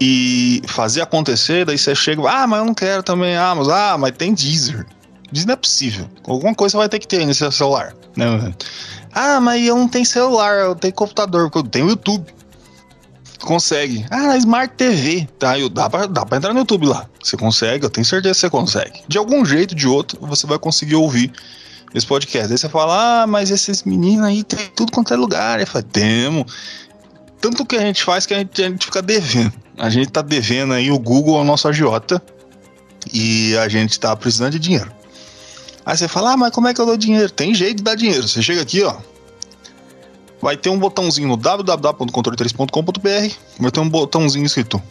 [0.00, 3.96] e fazer acontecer, daí você chega, ah, mas eu não quero também, ah, mas, ah,
[3.96, 4.86] mas tem Deezer.
[5.30, 6.08] Deezer não é possível.
[6.26, 7.94] Alguma coisa vai ter que ter nesse celular.
[8.16, 8.54] Né?
[9.14, 12.34] Ah, mas eu não tenho celular, eu tenho computador, eu tenho YouTube.
[13.40, 14.04] Consegue.
[14.10, 15.28] Ah, Smart TV.
[15.38, 17.06] Tá, eu, dá, pra, dá pra entrar no YouTube lá.
[17.22, 19.02] Você consegue, eu tenho certeza que você consegue.
[19.06, 21.30] De algum jeito, de outro, você vai conseguir ouvir
[21.94, 22.50] esse podcast.
[22.50, 25.60] Aí você fala, ah, mas esses meninos aí tem tudo quanto é lugar.
[25.60, 26.52] Eu falo, temos.
[27.40, 29.52] Tanto que a gente faz que a gente, a gente fica devendo.
[29.76, 32.20] A gente tá devendo aí o Google ao nosso agiota.
[33.12, 34.90] E a gente tá precisando de dinheiro.
[35.86, 37.30] Aí você fala, ah, mas como é que eu dou dinheiro?
[37.30, 38.26] Tem jeito de dar dinheiro.
[38.26, 38.96] Você chega aqui, ó.
[40.40, 43.34] Vai ter um botãozinho no www.controle3.com.br.
[43.58, 44.82] Vai ter um botãozinho escrito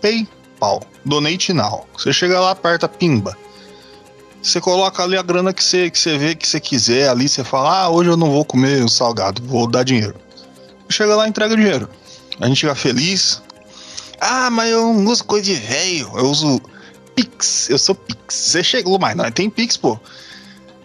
[0.00, 1.86] PayPal, Donate Now.
[1.96, 3.36] Você chega lá, aperta Pimba.
[4.42, 7.08] Você coloca ali a grana que você, que você vê que você quiser.
[7.08, 10.14] Ali você fala, ah, hoje eu não vou comer salgado, vou dar dinheiro.
[10.88, 11.88] Chega lá, entrega o dinheiro.
[12.40, 13.42] A gente fica feliz.
[14.20, 16.10] Ah, mas eu não uso coisa de velho.
[16.16, 16.60] Eu uso
[17.14, 17.68] Pix.
[17.68, 18.34] Eu sou Pix.
[18.34, 19.98] Você chegou, mas não tem Pix, pô.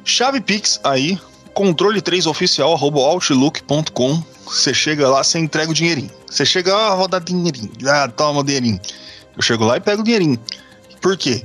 [0.05, 1.19] Chave Pix aí,
[1.51, 4.23] controle 3 oficial outlook.com.
[4.45, 6.11] Você chega lá, você entrega o dinheirinho.
[6.29, 7.71] Você chega, ah, vou dar dinheirinho.
[7.87, 8.79] Ah, toma o dinheirinho.
[9.35, 10.39] Eu chego lá e pego o dinheirinho.
[11.01, 11.43] Por quê?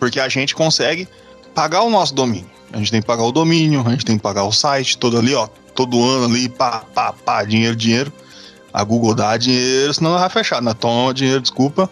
[0.00, 1.06] Porque a gente consegue
[1.54, 2.50] pagar o nosso domínio.
[2.72, 5.16] A gente tem que pagar o domínio, a gente tem que pagar o site todo
[5.16, 5.46] ali, ó.
[5.72, 8.12] Todo ano ali, pá, pá, pá, dinheiro, dinheiro.
[8.74, 10.74] A Google dá dinheiro, senão vai fechar, né?
[10.74, 11.88] Toma dinheiro, desculpa.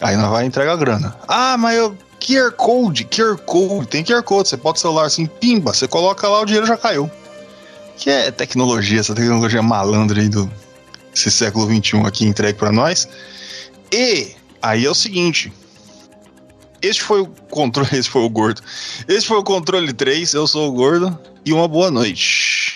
[0.00, 1.16] Aí não vai entregar a grana.
[1.28, 5.72] Ah, mas eu QR Code, QR Code, tem QR Code, você pode celular assim, pimba,
[5.72, 7.08] você coloca lá, o dinheiro já caiu.
[7.96, 10.50] Que é tecnologia, essa tecnologia malandra aí do
[11.14, 13.08] esse século XXI aqui entregue para nós.
[13.92, 15.52] E aí é o seguinte,
[16.82, 18.60] este foi o controle, esse foi o gordo.
[19.06, 22.75] Esse foi o controle 3, eu sou o gordo e uma boa noite.